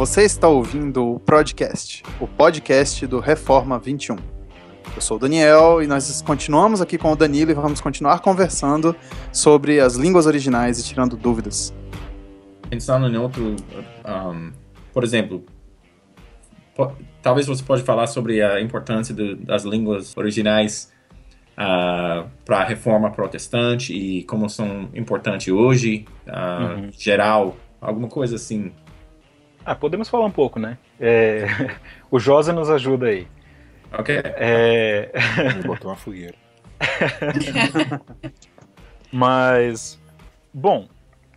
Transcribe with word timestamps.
Você 0.00 0.22
está 0.22 0.48
ouvindo 0.48 1.06
o 1.06 1.20
podcast, 1.20 2.02
o 2.18 2.26
podcast 2.26 3.06
do 3.06 3.20
Reforma 3.20 3.78
21. 3.78 4.16
Eu 4.96 5.00
sou 5.02 5.18
o 5.18 5.20
Daniel 5.20 5.82
e 5.82 5.86
nós 5.86 6.22
continuamos 6.22 6.80
aqui 6.80 6.96
com 6.96 7.12
o 7.12 7.14
Danilo 7.14 7.50
e 7.50 7.54
vamos 7.54 7.82
continuar 7.82 8.20
conversando 8.20 8.96
sobre 9.30 9.78
as 9.78 9.96
línguas 9.96 10.24
originais 10.24 10.80
e 10.80 10.84
tirando 10.84 11.18
dúvidas. 11.18 11.74
Pensando 12.70 13.08
em 13.08 13.18
outro, 13.18 13.54
um, 14.08 14.52
por 14.90 15.04
exemplo, 15.04 15.44
talvez 17.20 17.46
você 17.46 17.62
pode 17.62 17.82
falar 17.82 18.06
sobre 18.06 18.40
a 18.40 18.58
importância 18.58 19.14
de, 19.14 19.34
das 19.34 19.64
línguas 19.64 20.16
originais 20.16 20.90
uh, 21.58 22.26
para 22.46 22.60
a 22.60 22.64
reforma 22.64 23.10
protestante 23.10 23.92
e 23.92 24.24
como 24.24 24.48
são 24.48 24.88
importantes 24.94 25.52
hoje, 25.52 26.06
uh, 26.26 26.80
uhum. 26.80 26.90
geral, 26.90 27.54
alguma 27.82 28.08
coisa 28.08 28.36
assim. 28.36 28.72
Ah, 29.64 29.74
podemos 29.74 30.08
falar 30.08 30.26
um 30.26 30.30
pouco, 30.30 30.58
né? 30.58 30.78
É... 30.98 31.46
o 32.10 32.18
Josa 32.18 32.52
nos 32.52 32.70
ajuda 32.70 33.06
aí. 33.06 33.26
Ok. 33.92 34.14
É... 34.24 35.10
Botou 35.66 35.90
uma 35.90 35.96
fogueira. 35.96 36.34
Mas, 39.12 40.00
bom, 40.52 40.88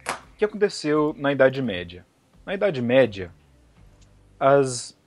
o 0.08 0.38
que 0.38 0.45
aconteceu 0.45 1.16
na 1.17 1.31
Idade 1.31 1.62
Média? 1.62 2.06
Na 2.45 2.53
Idade 2.53 2.81
Média, 2.81 3.31
as 4.40 4.97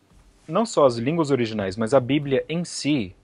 não 0.48 0.64
só 0.64 0.86
as 0.86 0.96
línguas 0.96 1.30
originais, 1.30 1.76
mas 1.76 1.92
a 1.92 2.00
Bíblia 2.00 2.44
em 2.48 2.64
si 2.64 3.14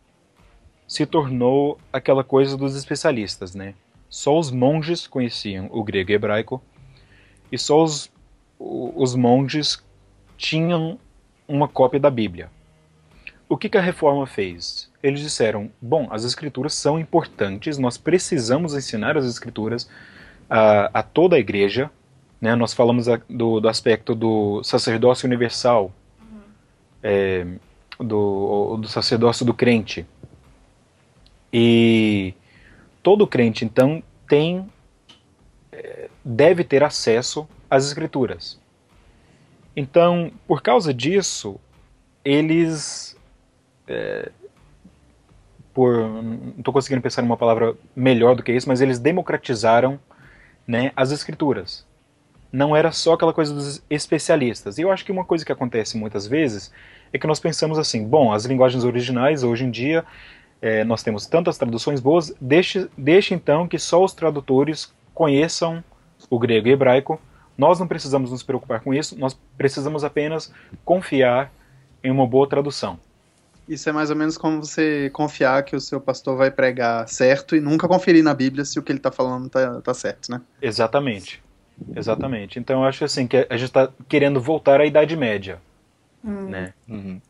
se 0.88 1.06
tornou 1.06 1.78
aquela 1.92 2.25
coisa 2.25 2.56
dos 2.56 2.75
especialistas, 2.77 3.55
né? 3.55 3.75
Só 4.09 4.38
os 4.38 4.50
monges 4.50 5.06
conheciam 5.06 5.69
o 5.70 5.83
grego 5.83 6.11
e 6.11 6.14
hebraico 6.14 6.62
e 7.50 7.56
só 7.56 7.83
os, 7.83 8.12
os 8.59 9.14
monges 9.14 9.83
tinham 10.42 10.98
uma 11.46 11.68
cópia 11.68 12.00
da 12.00 12.10
Bíblia. 12.10 12.50
O 13.48 13.56
que, 13.56 13.68
que 13.68 13.78
a 13.78 13.80
reforma 13.80 14.26
fez? 14.26 14.90
Eles 15.00 15.20
disseram: 15.20 15.70
bom, 15.80 16.08
as 16.10 16.24
escrituras 16.24 16.74
são 16.74 16.98
importantes, 16.98 17.78
nós 17.78 17.96
precisamos 17.96 18.74
ensinar 18.74 19.16
as 19.16 19.24
escrituras 19.24 19.88
a, 20.50 20.90
a 20.92 21.02
toda 21.02 21.36
a 21.36 21.38
igreja. 21.38 21.88
Né? 22.40 22.56
Nós 22.56 22.74
falamos 22.74 23.08
a, 23.08 23.20
do, 23.30 23.60
do 23.60 23.68
aspecto 23.68 24.16
do 24.16 24.64
sacerdócio 24.64 25.26
universal, 25.26 25.92
é, 27.00 27.46
do, 28.00 28.78
do 28.78 28.88
sacerdócio 28.88 29.46
do 29.46 29.54
crente. 29.54 30.04
E 31.52 32.34
todo 33.00 33.28
crente, 33.28 33.64
então, 33.64 34.02
tem 34.26 34.66
é, 35.70 36.08
deve 36.24 36.64
ter 36.64 36.82
acesso 36.82 37.46
às 37.70 37.86
escrituras. 37.86 38.61
Então, 39.77 40.31
por 40.47 40.62
causa 40.62 40.92
disso, 40.92 41.59
eles 42.25 43.17
é, 43.89 44.31
por 45.73 45.97
não 45.97 46.55
estou 46.59 46.73
conseguindo 46.73 47.03
pensar 47.03 47.23
em 47.23 47.27
uma 47.27 47.37
palavra 47.37 47.75
melhor 47.97 48.37
do 48.37 48.43
que 48.43 48.53
isso, 48.53 48.69
mas 48.69 48.81
eles 48.81 48.98
democratizaram 48.98 49.98
né, 50.67 50.93
as 50.95 51.11
escrituras 51.11 51.87
não 52.53 52.77
era 52.77 52.93
só 52.93 53.15
aquela 53.15 53.32
coisa 53.32 53.55
dos 53.55 53.82
especialistas. 53.88 54.77
E 54.77 54.82
eu 54.82 54.93
acho 54.93 55.05
que 55.05 55.11
uma 55.11 55.25
coisa 55.25 55.44
que 55.44 55.50
acontece 55.50 55.97
muitas 55.97 56.27
vezes 56.27 56.71
é 57.12 57.19
que 57.19 57.27
nós 57.27 57.41
pensamos 57.41 57.78
assim: 57.78 58.06
bom, 58.06 58.31
as 58.31 58.44
linguagens 58.44 58.84
originais 58.84 59.43
hoje 59.43 59.65
em 59.65 59.71
dia 59.71 60.05
é, 60.61 60.84
nós 60.84 61.03
temos 61.03 61.27
tantas 61.27 61.56
traduções 61.56 61.99
boas, 61.99 62.32
deixe, 62.41 62.88
deixe 62.97 63.34
então 63.34 63.66
que 63.66 63.78
só 63.78 64.05
os 64.05 64.12
tradutores 64.12 64.93
conheçam 65.15 65.82
o 66.28 66.38
grego 66.38 66.69
e 66.69 66.72
hebraico. 66.72 67.19
Nós 67.56 67.78
não 67.78 67.86
precisamos 67.86 68.30
nos 68.30 68.42
preocupar 68.42 68.80
com 68.80 68.94
isso, 68.94 69.18
nós 69.18 69.38
precisamos 69.56 70.04
apenas 70.04 70.52
confiar 70.84 71.52
em 72.02 72.10
uma 72.10 72.26
boa 72.26 72.48
tradução. 72.48 72.98
Isso 73.68 73.88
é 73.88 73.92
mais 73.92 74.10
ou 74.10 74.16
menos 74.16 74.36
como 74.36 74.64
você 74.64 75.08
confiar 75.10 75.62
que 75.62 75.76
o 75.76 75.80
seu 75.80 76.00
pastor 76.00 76.36
vai 76.36 76.50
pregar 76.50 77.08
certo 77.08 77.54
e 77.54 77.60
nunca 77.60 77.86
conferir 77.86 78.24
na 78.24 78.34
Bíblia 78.34 78.64
se 78.64 78.78
o 78.78 78.82
que 78.82 78.90
ele 78.90 78.98
está 78.98 79.12
falando 79.12 79.46
está 79.46 79.80
tá 79.80 79.94
certo, 79.94 80.30
né? 80.30 80.40
Exatamente. 80.60 81.42
Exatamente. 81.94 82.58
Então 82.58 82.82
eu 82.82 82.88
acho 82.88 83.04
assim 83.04 83.26
que 83.26 83.46
a 83.48 83.56
gente 83.56 83.69
está 83.69 83.88
querendo 84.08 84.40
voltar 84.40 84.80
à 84.80 84.86
Idade 84.86 85.16
Média, 85.16 85.60
hum. 86.24 86.48
né? 86.48 86.74
Uhum. 86.88 87.20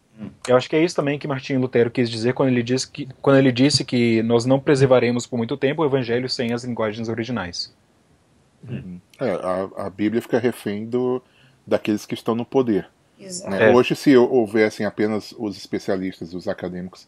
Eu 0.46 0.56
acho 0.56 0.68
que 0.68 0.76
é 0.76 0.82
isso 0.82 0.94
também 0.94 1.18
que 1.18 1.26
Martinho 1.26 1.60
Lutero 1.60 1.90
quis 1.90 2.08
dizer 2.08 2.34
quando 2.34 2.50
ele 2.50 2.62
disse 2.62 2.90
que 2.90 3.08
quando 3.20 3.38
ele 3.38 3.50
disse 3.50 3.84
que 3.84 4.22
nós 4.22 4.44
não 4.44 4.60
preservaremos 4.60 5.26
por 5.26 5.36
muito 5.36 5.56
tempo 5.56 5.82
o 5.82 5.84
Evangelho 5.84 6.28
sem 6.28 6.52
as 6.52 6.64
linguagens 6.64 7.08
originais. 7.08 7.74
Uhum. 8.68 9.00
É, 9.18 9.30
a, 9.32 9.86
a, 9.86 9.90
Bíblia 9.90 10.22
fica 10.22 10.38
refém 10.38 10.86
do, 10.86 11.22
daqueles 11.66 12.06
que 12.06 12.14
estão 12.14 12.34
no 12.34 12.44
poder. 12.44 12.88
Né? 13.18 13.70
É. 13.70 13.74
Hoje, 13.74 13.94
se 13.94 14.16
houvessem 14.16 14.86
apenas 14.86 15.34
os 15.38 15.56
especialistas, 15.56 16.34
os 16.34 16.48
acadêmicos 16.48 17.06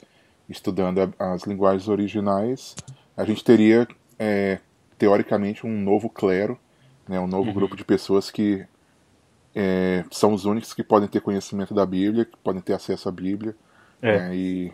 estudando 0.49 1.01
a, 1.19 1.33
as 1.33 1.45
linguagens 1.45 1.89
originais, 1.89 2.75
a 3.17 3.25
gente 3.25 3.43
teria 3.43 3.87
é, 4.19 4.59
teoricamente 4.99 5.67
um 5.67 5.81
novo 5.81 6.09
clero 6.09 6.59
né, 7.09 7.21
um 7.21 7.27
novo 7.27 7.49
uhum. 7.49 7.55
grupo 7.55 7.77
de 7.77 7.85
pessoas 7.85 8.31
que 8.31 8.67
é, 9.55 10.05
são 10.11 10.33
os 10.33 10.45
únicos 10.45 10.75
que 10.75 10.83
podem 10.83 11.09
ter 11.09 11.21
conhecimento 11.21 11.75
da 11.75 11.87
Bíblia, 11.87 12.25
que 12.25 12.37
podem 12.39 12.61
ter 12.61 12.73
acesso 12.73 13.09
à 13.09 13.13
Bíblia 13.13 13.55
é. 14.03 14.19
né, 14.19 14.37
e, 14.37 14.73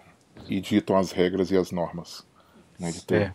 e, 0.48 0.60
ditam 0.60 0.96
as 0.96 1.12
regras 1.12 1.50
e 1.50 1.56
as 1.56 1.70
normas 1.70 2.26
né, 2.78 2.90
de 2.90 3.14
É. 3.14 3.34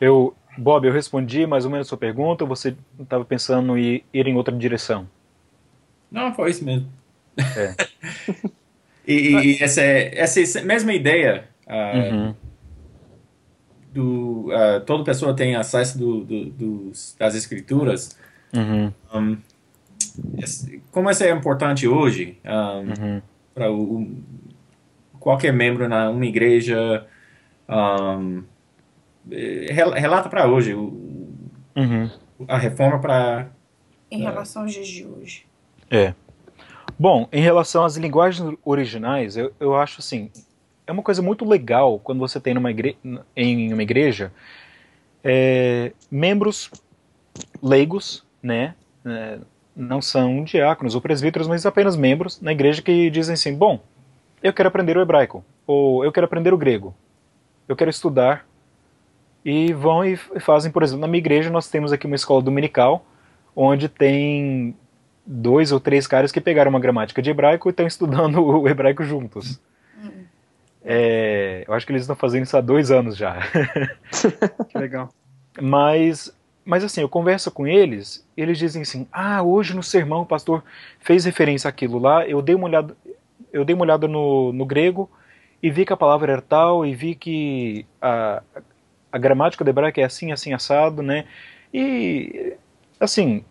Eu, 0.00 0.34
Bob, 0.58 0.86
eu 0.86 0.92
respondi 0.92 1.46
mais 1.46 1.64
ou 1.64 1.70
menos 1.70 1.86
a 1.86 1.88
sua 1.88 1.98
pergunta 1.98 2.44
ou 2.44 2.48
você 2.48 2.74
estava 3.00 3.24
pensando 3.24 3.76
em 3.78 4.02
ir 4.12 4.26
em 4.26 4.36
outra 4.36 4.54
direção? 4.54 5.08
Não, 6.10 6.34
foi 6.34 6.50
isso 6.50 6.64
mesmo. 6.64 6.88
É. 7.36 7.74
e, 9.06 9.36
e 9.36 9.62
essa, 9.62 9.82
essa 9.82 10.62
mesma 10.62 10.92
ideia 10.92 11.48
uh, 11.66 12.14
uhum 12.14 12.34
do 13.92 14.48
uh, 14.48 14.80
toda 14.86 15.04
pessoa 15.04 15.34
tem 15.34 15.56
acesso 15.56 15.98
do, 15.98 16.24
do, 16.24 16.44
dos, 16.46 17.16
das 17.18 17.34
escrituras. 17.34 18.16
Uhum. 18.54 18.92
Um, 19.14 19.38
como 20.90 21.10
isso 21.10 21.24
é 21.24 21.30
importante 21.30 21.86
hoje 21.86 22.38
um, 22.44 23.04
uhum. 23.04 23.22
para 23.54 23.66
qualquer 25.18 25.52
membro 25.52 25.88
na 25.88 26.10
uma 26.10 26.26
igreja 26.26 27.06
um, 27.68 28.42
relata 29.28 30.28
para 30.28 30.46
hoje 30.46 30.74
o, 30.74 31.30
uhum. 31.76 32.10
a 32.48 32.56
reforma 32.56 32.98
para 32.98 33.50
em 34.10 34.22
relação 34.22 34.62
aos 34.62 34.72
dias 34.72 34.88
de 34.88 35.06
hoje. 35.06 35.46
É. 35.90 36.14
Bom, 36.98 37.28
em 37.32 37.40
relação 37.40 37.84
às 37.84 37.96
linguagens 37.96 38.56
originais, 38.64 39.36
eu, 39.36 39.52
eu 39.60 39.76
acho 39.76 40.00
assim, 40.00 40.30
é 40.86 40.92
uma 40.92 41.02
coisa 41.02 41.22
muito 41.22 41.44
legal 41.44 41.98
quando 41.98 42.18
você 42.18 42.40
tem 42.40 42.54
numa 42.54 42.70
igre 42.70 42.98
em 43.36 43.72
uma 43.72 43.82
igreja 43.82 44.32
é, 45.22 45.92
membros 46.10 46.70
leigos, 47.62 48.24
né? 48.42 48.74
É, 49.04 49.38
não 49.74 50.02
são 50.02 50.44
diáconos 50.44 50.94
ou 50.94 51.00
presbíteros, 51.00 51.48
mas 51.48 51.64
apenas 51.64 51.96
membros 51.96 52.40
na 52.40 52.52
igreja 52.52 52.82
que 52.82 53.10
dizem 53.10 53.34
assim: 53.34 53.56
bom, 53.56 53.80
eu 54.42 54.52
quero 54.52 54.68
aprender 54.68 54.96
o 54.96 55.00
hebraico, 55.00 55.44
ou 55.66 56.04
eu 56.04 56.12
quero 56.12 56.26
aprender 56.26 56.52
o 56.52 56.58
grego, 56.58 56.94
eu 57.68 57.76
quero 57.76 57.90
estudar. 57.90 58.46
E 59.44 59.72
vão 59.72 60.04
e 60.04 60.16
fazem, 60.16 60.70
por 60.70 60.82
exemplo, 60.82 61.00
na 61.00 61.06
minha 61.06 61.18
igreja 61.18 61.50
nós 61.50 61.68
temos 61.68 61.92
aqui 61.92 62.06
uma 62.06 62.16
escola 62.16 62.42
dominical, 62.42 63.04
onde 63.56 63.88
tem 63.88 64.76
dois 65.24 65.72
ou 65.72 65.80
três 65.80 66.06
caras 66.06 66.32
que 66.32 66.40
pegaram 66.40 66.70
uma 66.70 66.80
gramática 66.80 67.22
de 67.22 67.30
hebraico 67.30 67.68
e 67.68 67.70
estão 67.70 67.86
estudando 67.88 68.44
o 68.44 68.68
hebraico 68.68 69.02
juntos. 69.04 69.60
É, 70.82 71.64
eu 71.66 71.74
acho 71.74 71.84
que 71.86 71.92
eles 71.92 72.02
estão 72.02 72.16
fazendo 72.16 72.44
isso 72.44 72.56
há 72.56 72.60
dois 72.60 72.90
anos 72.90 73.16
já. 73.16 73.38
que 74.68 74.78
legal. 74.78 75.10
Mas, 75.60 76.34
mas 76.64 76.82
assim, 76.84 77.02
eu 77.02 77.08
converso 77.08 77.50
com 77.50 77.66
eles, 77.66 78.26
eles 78.36 78.58
dizem 78.58 78.82
assim: 78.82 79.06
ah, 79.12 79.42
hoje 79.42 79.74
no 79.74 79.82
sermão 79.82 80.22
o 80.22 80.26
pastor 80.26 80.64
fez 80.98 81.24
referência 81.24 81.68
àquilo 81.68 81.98
lá, 81.98 82.26
eu 82.26 82.40
dei 82.40 82.54
uma 82.54 82.66
olhada, 82.66 82.96
eu 83.52 83.64
dei 83.64 83.74
uma 83.74 83.84
olhada 83.84 84.08
no, 84.08 84.52
no 84.52 84.64
grego 84.64 85.10
e 85.62 85.70
vi 85.70 85.84
que 85.84 85.92
a 85.92 85.96
palavra 85.96 86.32
era 86.32 86.42
tal, 86.42 86.86
e 86.86 86.94
vi 86.94 87.14
que 87.14 87.84
a, 88.00 88.42
a 89.12 89.18
gramática 89.18 89.64
do 89.64 89.70
hebraico 89.70 90.00
é 90.00 90.04
assim, 90.04 90.32
assim, 90.32 90.52
assado, 90.52 91.02
né? 91.02 91.26
E, 91.72 92.54
assim, 92.98 93.44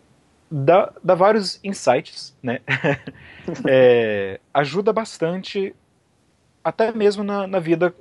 dá, 0.50 0.92
dá 1.02 1.14
vários 1.14 1.60
insights, 1.62 2.36
né? 2.42 2.60
é, 3.68 4.40
ajuda 4.52 4.92
bastante 4.92 5.74
até 6.62 6.92
mesmo 6.92 7.24
na, 7.24 7.46
na 7.46 7.58
vida 7.58 7.94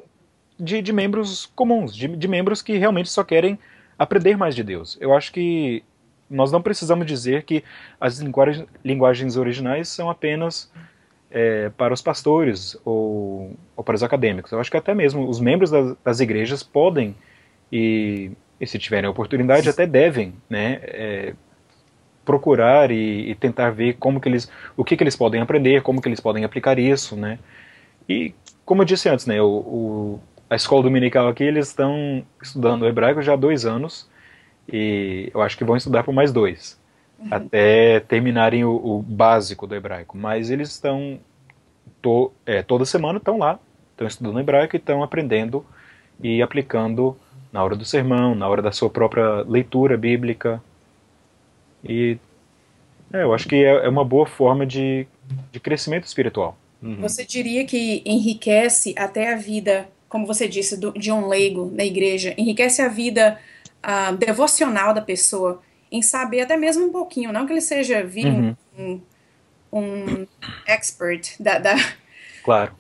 de, 0.60 0.82
de, 0.82 0.92
membros 0.92 1.46
comuns, 1.56 1.96
de, 1.96 2.08
de, 2.08 2.28
membros 2.28 2.62
que 2.62 2.78
realmente 2.78 3.10
só 3.10 3.24
querem 3.24 3.58
aprender 3.98 4.38
mais 4.38 4.56
de 4.56 4.64
Deus. 4.64 4.98
Eu 5.00 5.16
acho 5.16 5.32
que 5.32 5.84
nós 6.30 6.52
não 6.52 6.62
precisamos 6.62 7.06
dizer 7.06 7.44
que 7.44 7.64
as 8.00 8.20
linguagens, 8.20 9.38
originais 9.38 9.88
são 9.88 10.10
apenas 10.10 10.72
é, 11.32 11.70
para 11.70 11.94
os 11.94 12.02
pastores 12.02 12.78
ou, 12.84 13.56
ou, 13.76 13.84
para 13.84 13.96
os 13.96 14.04
acadêmicos. 14.04 14.52
Eu 14.52 14.60
acho 14.60 14.70
que 14.70 14.78
até 14.78 14.94
mesmo 14.94 15.28
os 15.28 15.40
membros 15.40 15.72
das, 15.72 15.96
das 16.04 16.20
igrejas 16.20 16.62
podem 16.62 17.16
e, 17.72 18.32
e, 18.60 18.68
se 18.68 18.80
tiverem 18.80 19.10
oportunidade, 19.10 19.70
até 19.70 19.86
devem 19.86 20.34
né, 20.50 20.80
é, 20.84 21.34
procurar 22.26 22.92
e, 22.92 23.32
e, 23.32 23.36
tentar 23.36 23.72
ver 23.72 23.94
como 23.94 24.20
que 24.20 24.30
eles, 24.30 24.52
o 24.76 24.84
que, 24.84 24.96
que 24.96 25.04
eles 25.04 25.16
podem 25.16 25.42
aprender, 25.42 25.82
como 25.82 26.02
que 26.02 26.08
eles 26.08 26.20
podem 26.20 26.44
aplicar 26.44 26.78
isso, 26.80 27.16
né? 27.16 27.40
E 28.08 28.34
como 28.66 28.82
eu 28.82 28.86
disse 28.86 29.10
antes, 29.10 29.26
né, 29.26 29.42
o, 29.42 29.48
o 29.48 30.20
a 30.50 30.56
escola 30.56 30.82
dominical 30.82 31.28
aqui 31.28 31.44
eles 31.44 31.68
estão 31.68 32.24
estudando 32.42 32.88
hebraico 32.88 33.22
já 33.22 33.34
há 33.34 33.36
dois 33.36 33.66
anos 33.66 34.10
e 34.68 35.30
eu 35.32 35.42
acho 35.42 35.56
que 35.56 35.64
vão 35.64 35.78
estudar 35.78 36.04
por 36.04 36.14
mais 36.14 36.32
dois 36.32 36.80
uhum. 37.20 37.28
até 37.30 38.00
terminarem 38.00 38.64
o, 38.64 38.72
o, 38.72 39.02
básico 39.02 39.68
do 39.68 39.76
hebraico. 39.76 40.18
Mas 40.18 40.50
eles 40.50 40.70
estão 40.70 41.20
to, 42.02 42.32
é, 42.46 42.62
toda 42.62 42.86
semana 42.86 43.18
estão 43.18 43.38
lá, 43.38 43.60
estão 43.92 44.08
estudando 44.08 44.40
hebraico 44.40 44.76
e 44.76 44.78
estão 44.78 45.04
aprendendo 45.04 45.66
e 46.22 46.42
aplicando 46.42 47.16
na 47.52 47.64
hora 47.64 47.76
do 47.76 47.86
sermão, 47.86 48.36
na 48.36 48.48
hora 48.48 48.62
da 48.62 48.72
sua 48.72 48.90
própria 48.90 49.42
leitura 49.42 49.98
bíblica. 49.98 50.62
E 51.84 52.18
é, 53.14 53.24
eu 53.24 53.34
acho 53.34 53.48
que 53.48 53.56
é, 53.56 53.86
é 53.86 53.90
uma 53.90 54.06
boa 54.06 54.26
forma 54.26 54.66
de, 54.66 55.08
de 55.52 55.60
crescimento 55.60 56.06
espiritual. 56.06 56.58
Uhum. 56.82 57.02
Você 57.02 57.26
diria 57.26 57.66
que 57.66 58.02
enriquece 58.06 58.94
até 58.98 59.34
a 59.34 59.36
vida, 59.36 59.90
como 60.08 60.26
você 60.26 60.48
disse, 60.48 60.80
do, 60.80 60.92
de 60.94 61.12
um 61.12 61.28
leigo 61.28 61.72
na 61.74 61.84
igreja, 61.84 62.34
enriquece 62.38 62.82
a 62.82 62.88
vida 62.88 63.40
uh, 63.84 64.16
devocional 64.16 64.94
da 64.94 65.02
pessoa 65.02 65.62
em 65.92 66.02
saber 66.02 66.42
até 66.42 66.56
mesmo 66.56 66.86
um 66.86 66.92
pouquinho, 66.92 67.34
não 67.34 67.48
que 67.48 67.54
ele 67.54 67.62
seja 67.62 68.04
uhum. 68.04 68.56
um, 68.78 69.02
um 69.74 70.28
expert 70.68 71.36
da, 71.40 71.58
da, 71.58 71.76
claro 72.44 72.74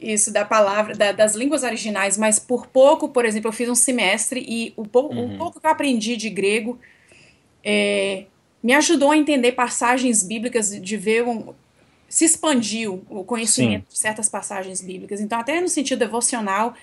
isso 0.00 0.32
da 0.32 0.44
palavra, 0.44 0.94
da, 0.94 1.12
das 1.12 1.34
línguas 1.34 1.62
originais, 1.62 2.16
mas 2.16 2.38
por 2.38 2.66
pouco, 2.66 3.08
por 3.08 3.24
exemplo, 3.24 3.48
eu 3.48 3.52
fiz 3.52 3.68
um 3.68 3.74
semestre 3.74 4.44
e 4.46 4.72
o, 4.76 4.86
pou, 4.86 5.12
uhum. 5.12 5.34
o 5.34 5.38
pouco 5.38 5.60
que 5.60 5.66
eu 5.66 5.70
aprendi 5.70 6.16
de 6.16 6.30
grego 6.30 6.78
é, 7.64 8.26
me 8.62 8.72
ajudou 8.74 9.10
a 9.10 9.16
entender 9.16 9.52
passagens 9.52 10.22
bíblicas, 10.22 10.70
de 10.70 10.96
ver 10.96 11.24
um, 11.24 11.52
se 12.08 12.24
expandiu 12.24 13.04
o 13.08 13.24
conhecimento 13.24 13.86
Sim. 13.88 13.94
de 13.94 13.98
certas 13.98 14.28
passagens 14.28 14.80
bíblicas. 14.80 15.20
Então, 15.20 15.38
até 15.38 15.60
no 15.60 15.68
sentido 15.68 15.98
devocional, 15.98 16.74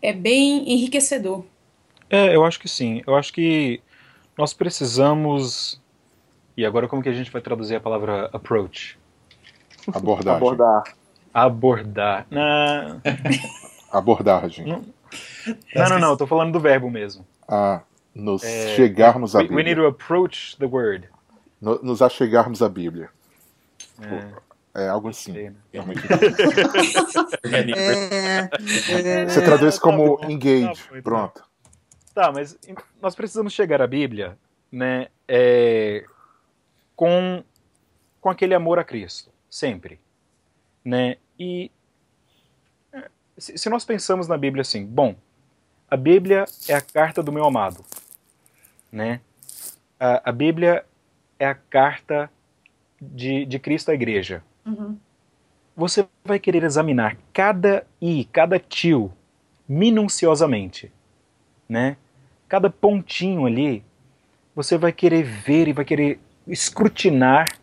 é 0.00 0.12
bem 0.12 0.72
enriquecedor. 0.72 1.44
É, 2.08 2.34
eu 2.34 2.44
acho 2.44 2.60
que 2.60 2.68
sim. 2.68 3.02
Eu 3.06 3.16
acho 3.16 3.32
que 3.32 3.80
nós 4.38 4.54
precisamos. 4.54 5.80
E 6.56 6.64
agora, 6.64 6.86
como 6.86 7.02
que 7.02 7.08
a 7.08 7.12
gente 7.12 7.30
vai 7.30 7.42
traduzir 7.42 7.74
a 7.74 7.80
palavra 7.80 8.30
approach? 8.32 8.96
Abordagem. 9.92 10.36
Abordar 10.36 10.95
abordar. 11.44 12.26
Na... 12.30 13.00
Abordagem. 13.92 14.66
Não, 14.66 14.82
não, 15.74 15.88
não, 15.90 15.98
não, 15.98 16.10
eu 16.10 16.16
tô 16.16 16.26
falando 16.26 16.52
do 16.52 16.60
verbo 16.60 16.90
mesmo. 16.90 17.26
Ah, 17.46 17.82
nos 18.14 18.42
é, 18.42 18.74
chegarmos 18.74 19.36
à 19.36 19.40
Bíblia. 19.40 19.56
We 19.56 19.62
need 19.62 19.76
to 19.78 19.86
approach 19.86 20.56
the 20.58 20.64
word. 20.64 21.08
No, 21.60 21.78
nos 21.82 22.00
achegarmos 22.00 22.62
à 22.62 22.68
Bíblia. 22.68 23.10
É, 24.74 24.84
é 24.84 24.88
algo 24.88 25.10
assim. 25.10 25.32
Né? 25.32 25.52
É, 29.02 29.26
Você 29.26 29.42
traduz 29.42 29.78
como 29.78 30.16
tá 30.18 30.30
engage. 30.30 30.82
Tá 30.88 31.02
Pronto. 31.02 31.44
Tá, 32.14 32.32
mas 32.32 32.58
nós 33.00 33.14
precisamos 33.14 33.52
chegar 33.52 33.82
à 33.82 33.86
Bíblia, 33.86 34.38
né, 34.72 35.08
é, 35.28 36.04
com, 36.94 37.44
com 38.20 38.30
aquele 38.30 38.54
amor 38.54 38.78
a 38.78 38.84
Cristo, 38.84 39.30
sempre, 39.50 40.00
né? 40.82 41.16
E 41.38 41.70
se 43.38 43.68
nós 43.68 43.84
pensamos 43.84 44.28
na 44.28 44.36
Bíblia 44.36 44.62
assim, 44.62 44.84
bom, 44.84 45.14
a 45.90 45.96
Bíblia 45.96 46.44
é 46.68 46.74
a 46.74 46.80
carta 46.80 47.22
do 47.22 47.32
meu 47.32 47.44
amado, 47.44 47.84
né? 48.90 49.20
A, 50.00 50.30
a 50.30 50.32
Bíblia 50.32 50.84
é 51.38 51.46
a 51.46 51.54
carta 51.54 52.30
de, 53.00 53.44
de 53.44 53.58
Cristo 53.58 53.90
à 53.90 53.94
igreja. 53.94 54.42
Uhum. 54.64 54.98
Você 55.76 56.08
vai 56.24 56.38
querer 56.38 56.64
examinar 56.64 57.16
cada 57.32 57.86
i, 58.00 58.24
cada 58.24 58.58
tio, 58.58 59.12
minuciosamente, 59.68 60.90
né? 61.68 61.96
Cada 62.48 62.70
pontinho 62.70 63.44
ali, 63.44 63.84
você 64.54 64.78
vai 64.78 64.92
querer 64.92 65.22
ver 65.22 65.68
e 65.68 65.72
vai 65.72 65.84
querer 65.84 66.18
escrutinar 66.46 67.58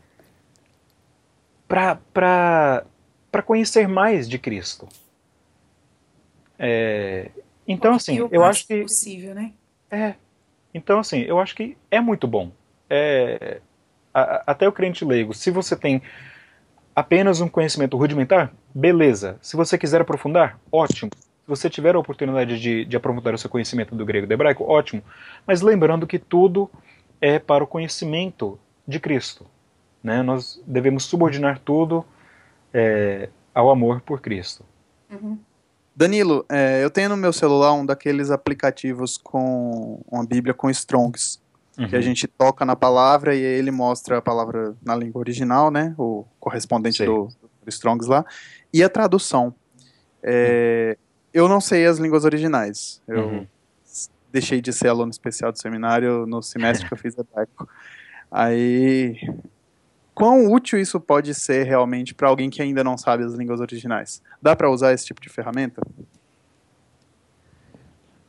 para 1.67 2.85
para 3.33 3.41
conhecer 3.41 3.87
mais 3.87 4.29
de 4.29 4.37
Cristo. 4.37 4.87
É, 6.59 7.31
então, 7.67 7.95
assim, 7.95 8.29
eu 8.31 8.43
acho 8.43 8.67
que. 8.67 8.83
possível, 8.83 9.33
né? 9.33 9.53
É. 9.89 10.13
Então, 10.71 10.99
assim, 10.99 11.21
eu 11.21 11.39
acho 11.39 11.55
que 11.55 11.75
é 11.89 11.99
muito 11.99 12.27
bom. 12.27 12.51
É, 12.87 13.59
a, 14.13 14.51
até 14.51 14.67
o 14.67 14.71
crente 14.71 15.03
leigo, 15.03 15.33
se 15.33 15.49
você 15.49 15.75
tem 15.75 15.99
apenas 16.95 17.41
um 17.41 17.49
conhecimento 17.49 17.97
rudimentar, 17.97 18.53
beleza. 18.71 19.39
Se 19.41 19.55
você 19.55 19.79
quiser 19.79 19.99
aprofundar, 19.99 20.59
ótimo. 20.71 21.09
Se 21.15 21.47
você 21.47 21.71
tiver 21.71 21.95
a 21.95 21.99
oportunidade 21.99 22.59
de, 22.59 22.85
de 22.85 22.95
aprofundar 22.95 23.33
o 23.33 23.37
seu 23.39 23.49
conhecimento 23.49 23.95
do 23.95 24.05
grego 24.05 24.25
e 24.25 24.27
do 24.27 24.33
hebraico, 24.33 24.63
ótimo. 24.63 25.01
Mas 25.47 25.61
lembrando 25.61 26.05
que 26.05 26.19
tudo 26.19 26.69
é 27.19 27.39
para 27.39 27.63
o 27.63 27.67
conhecimento 27.67 28.59
de 28.87 28.99
Cristo. 28.99 29.47
Né? 30.03 30.21
Nós 30.21 30.61
devemos 30.67 31.05
subordinar 31.05 31.57
tudo 31.57 32.05
é, 32.73 33.29
ao 33.53 33.69
amor 33.69 34.01
por 34.01 34.19
Cristo. 34.21 34.65
Uhum. 35.11 35.37
Danilo, 35.95 36.43
é, 36.49 36.83
eu 36.83 36.89
tenho 36.89 37.09
no 37.09 37.17
meu 37.17 37.31
celular 37.31 37.73
um 37.73 37.85
daqueles 37.85 38.31
aplicativos 38.31 39.17
com 39.17 40.01
uma 40.09 40.25
Bíblia 40.25 40.53
com 40.53 40.69
Strongs, 40.69 41.39
uhum. 41.77 41.87
que 41.87 41.95
a 41.95 42.01
gente 42.01 42.27
toca 42.27 42.65
na 42.65 42.75
palavra 42.75 43.35
e 43.35 43.39
ele 43.39 43.69
mostra 43.69 44.17
a 44.17 44.21
palavra 44.21 44.75
na 44.83 44.95
língua 44.95 45.19
original, 45.19 45.69
né? 45.69 45.93
O 45.97 46.25
correspondente 46.39 47.05
do, 47.05 47.27
do, 47.63 47.69
Strongs 47.69 48.07
lá, 48.07 48.25
e 48.73 48.83
a 48.83 48.89
tradução. 48.89 49.53
É, 50.23 50.97
uhum. 50.97 51.03
Eu 51.31 51.47
não 51.47 51.61
sei 51.61 51.85
as 51.85 51.99
línguas 51.99 52.25
originais. 52.25 53.01
Eu 53.07 53.25
uhum. 53.27 53.47
deixei 54.31 54.61
de 54.61 54.73
ser 54.73 54.87
aluno 54.87 55.11
especial 55.11 55.51
do 55.51 55.59
seminário 55.59 56.25
no 56.25 56.41
semestre 56.41 56.87
que 56.87 56.93
eu 56.93 56.97
fiz 56.97 57.15
hebraico. 57.17 57.69
Aí 58.31 59.19
quão 60.13 60.51
útil 60.51 60.79
isso 60.79 60.99
pode 60.99 61.33
ser 61.33 61.65
realmente 61.65 62.13
para 62.13 62.27
alguém 62.27 62.49
que 62.49 62.61
ainda 62.61 62.83
não 62.83 62.97
sabe 62.97 63.23
as 63.23 63.33
línguas 63.33 63.59
originais? 63.59 64.21
Dá 64.41 64.55
para 64.55 64.69
usar 64.69 64.93
esse 64.93 65.05
tipo 65.05 65.21
de 65.21 65.29
ferramenta? 65.29 65.81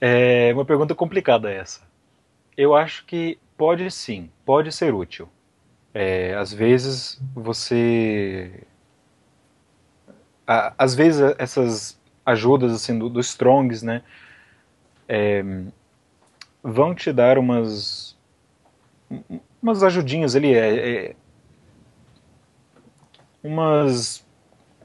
É 0.01 0.53
uma 0.53 0.65
pergunta 0.65 0.95
complicada 0.95 1.51
essa. 1.51 1.81
Eu 2.57 2.75
acho 2.75 3.05
que 3.05 3.39
pode 3.57 3.91
sim, 3.91 4.31
pode 4.45 4.71
ser 4.73 4.93
útil. 4.93 5.29
É, 5.93 6.35
às 6.35 6.53
vezes 6.53 7.21
você. 7.35 8.65
às 10.47 10.95
vezes 10.95 11.35
essas 11.39 11.99
ajudas 12.27 12.73
assim 12.73 12.99
do, 12.99 13.09
do 13.09 13.21
Strongs, 13.21 13.83
né, 13.83 14.03
é, 15.09 15.45
vão 16.63 16.95
te 16.95 17.13
dar 17.13 17.39
umas 17.39 18.17
umas 19.63 19.83
ajudinhas 19.83 20.35
ali. 20.35 20.55
É, 20.55 21.07
é 21.07 21.17
umas 23.45 24.27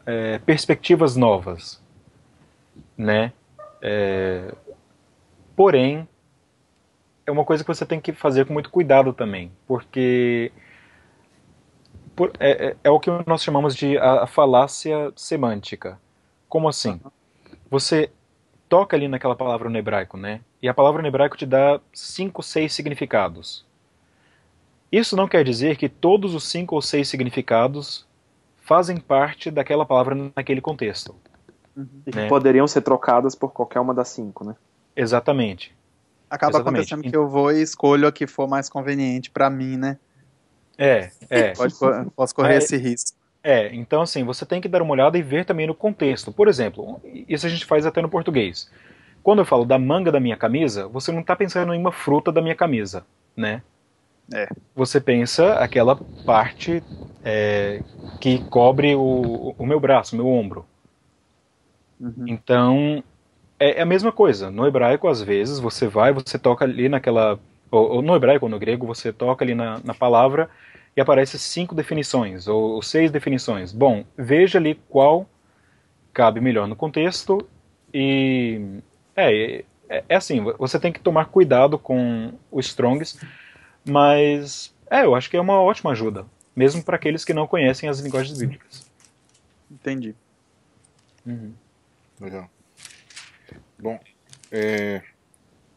é, 0.05 0.37
perspectivas 0.39 1.15
novas, 1.15 1.81
né? 2.97 3.31
É, 3.81 4.53
porém, 5.55 6.07
é 7.25 7.31
uma 7.31 7.45
coisa 7.45 7.63
que 7.63 7.67
você 7.67 7.85
tem 7.85 8.01
que 8.01 8.11
fazer 8.11 8.45
com 8.45 8.51
muito 8.51 8.69
cuidado 8.69 9.13
também, 9.13 9.49
porque 9.65 10.51
por, 12.15 12.33
é, 12.37 12.67
é, 12.67 12.75
é, 12.83 12.89
o 12.89 12.99
que 12.99 13.09
nós 13.25 13.41
chamamos 13.41 13.73
de 13.73 13.97
a, 13.97 14.23
a 14.23 14.27
falácia 14.27 15.13
semântica. 15.15 15.97
Como 16.49 16.67
assim? 16.67 16.99
Você 17.69 18.11
toca 18.67 18.97
ali 18.97 19.07
naquela 19.07 19.35
palavra 19.35 19.69
no 19.69 19.77
hebraico, 19.77 20.17
né? 20.17 20.41
E 20.61 20.67
a 20.67 20.73
palavra 20.73 21.01
no 21.01 21.07
hebraico 21.07 21.37
te 21.37 21.45
dá 21.45 21.79
cinco, 21.93 22.43
seis 22.43 22.73
significados. 22.73 23.65
Isso 24.91 25.15
não 25.15 25.27
quer 25.27 25.45
dizer 25.45 25.77
que 25.77 25.87
todos 25.87 26.33
os 26.33 26.43
cinco 26.43 26.75
ou 26.75 26.81
seis 26.81 27.07
significados 27.07 28.08
fazem 28.69 28.97
parte 28.97 29.49
daquela 29.49 29.83
palavra 29.83 30.31
naquele 30.35 30.61
contexto. 30.61 31.15
Uhum. 31.75 31.87
E 32.05 32.11
que 32.11 32.17
né? 32.17 32.27
poderiam 32.27 32.67
ser 32.67 32.81
trocadas 32.81 33.33
por 33.33 33.51
qualquer 33.51 33.79
uma 33.79 33.95
das 33.95 34.09
cinco, 34.09 34.45
né? 34.45 34.55
Exatamente. 34.95 35.75
Acaba 36.29 36.51
Exatamente. 36.51 36.93
acontecendo 36.93 37.09
que 37.11 37.17
eu 37.17 37.27
vou 37.27 37.51
e 37.51 37.63
escolho 37.63 38.07
a 38.07 38.11
que 38.11 38.27
for 38.27 38.47
mais 38.47 38.69
conveniente 38.69 39.31
para 39.31 39.49
mim, 39.49 39.75
né? 39.75 39.97
É, 40.77 41.09
é. 41.31 41.53
Pode, 41.53 41.73
posso 42.15 42.35
correr 42.35 42.53
é, 42.53 42.57
esse 42.57 42.77
risco. 42.77 43.17
É, 43.43 43.73
então 43.73 44.03
assim, 44.03 44.23
você 44.23 44.45
tem 44.45 44.61
que 44.61 44.69
dar 44.69 44.83
uma 44.83 44.91
olhada 44.91 45.17
e 45.17 45.23
ver 45.23 45.45
também 45.45 45.65
no 45.65 45.73
contexto. 45.73 46.31
Por 46.31 46.47
exemplo, 46.47 47.01
isso 47.27 47.47
a 47.47 47.49
gente 47.49 47.65
faz 47.65 47.87
até 47.87 48.03
no 48.03 48.09
português. 48.09 48.69
Quando 49.23 49.39
eu 49.39 49.45
falo 49.45 49.65
da 49.65 49.79
manga 49.79 50.11
da 50.11 50.19
minha 50.19 50.37
camisa, 50.37 50.87
você 50.87 51.11
não 51.11 51.21
está 51.21 51.35
pensando 51.35 51.73
em 51.73 51.79
uma 51.79 51.91
fruta 51.91 52.31
da 52.31 52.39
minha 52.39 52.55
camisa, 52.55 53.03
né? 53.35 53.63
É. 54.33 54.47
Você 54.75 54.99
pensa 55.01 55.53
aquela 55.55 55.95
parte 56.25 56.83
é, 57.23 57.81
que 58.19 58.39
cobre 58.45 58.95
o, 58.95 59.55
o 59.57 59.65
meu 59.65 59.79
braço, 59.79 60.15
o 60.15 60.17
meu 60.17 60.27
ombro. 60.27 60.65
Uhum. 61.99 62.25
Então, 62.27 63.03
é, 63.59 63.79
é, 63.79 63.81
a 63.81 63.85
mesma 63.85 64.11
coisa. 64.11 64.51
No 64.51 64.65
hebraico, 64.65 65.07
às 65.07 65.21
vezes, 65.21 65.59
você 65.59 65.87
vai, 65.87 66.13
você 66.13 66.37
toca 66.37 66.63
ali 66.65 66.87
naquela 66.87 67.39
ou, 67.71 67.95
ou, 67.95 68.01
no 68.01 68.15
hebraico 68.15 68.45
ou 68.45 68.49
no 68.49 68.59
grego, 68.59 68.85
você 68.85 69.11
toca 69.13 69.43
ali 69.43 69.53
na, 69.53 69.79
na 69.83 69.93
palavra 69.93 70.49
e 70.95 71.01
aparece 71.01 71.37
cinco 71.37 71.75
definições, 71.75 72.47
ou, 72.47 72.73
ou 72.73 72.81
seis 72.81 73.11
definições. 73.11 73.71
Bom, 73.71 74.03
veja 74.17 74.57
ali 74.57 74.75
qual 74.89 75.27
cabe 76.13 76.41
melhor 76.41 76.67
no 76.67 76.75
contexto 76.75 77.47
e 77.93 78.81
é, 79.15 79.63
é, 79.89 80.03
é, 80.09 80.15
assim, 80.15 80.41
você 80.57 80.79
tem 80.79 80.91
que 80.91 80.99
tomar 80.99 81.25
cuidado 81.25 81.77
com 81.77 82.33
o 82.51 82.59
Strongs, 82.59 83.19
mas 83.85 84.73
é, 84.89 85.03
eu 85.05 85.15
acho 85.15 85.29
que 85.29 85.37
é 85.37 85.41
uma 85.41 85.61
ótima 85.61 85.91
ajuda, 85.91 86.25
mesmo 86.55 86.83
para 86.83 86.95
aqueles 86.95 87.23
que 87.23 87.33
não 87.33 87.47
conhecem 87.47 87.87
as 87.87 87.99
linguagens 87.99 88.37
bíblicas. 88.37 88.89
Entendi. 89.69 90.15
Uhum. 91.25 91.53
Legal. 92.19 92.49
Bom, 93.77 93.99
é, 94.51 95.01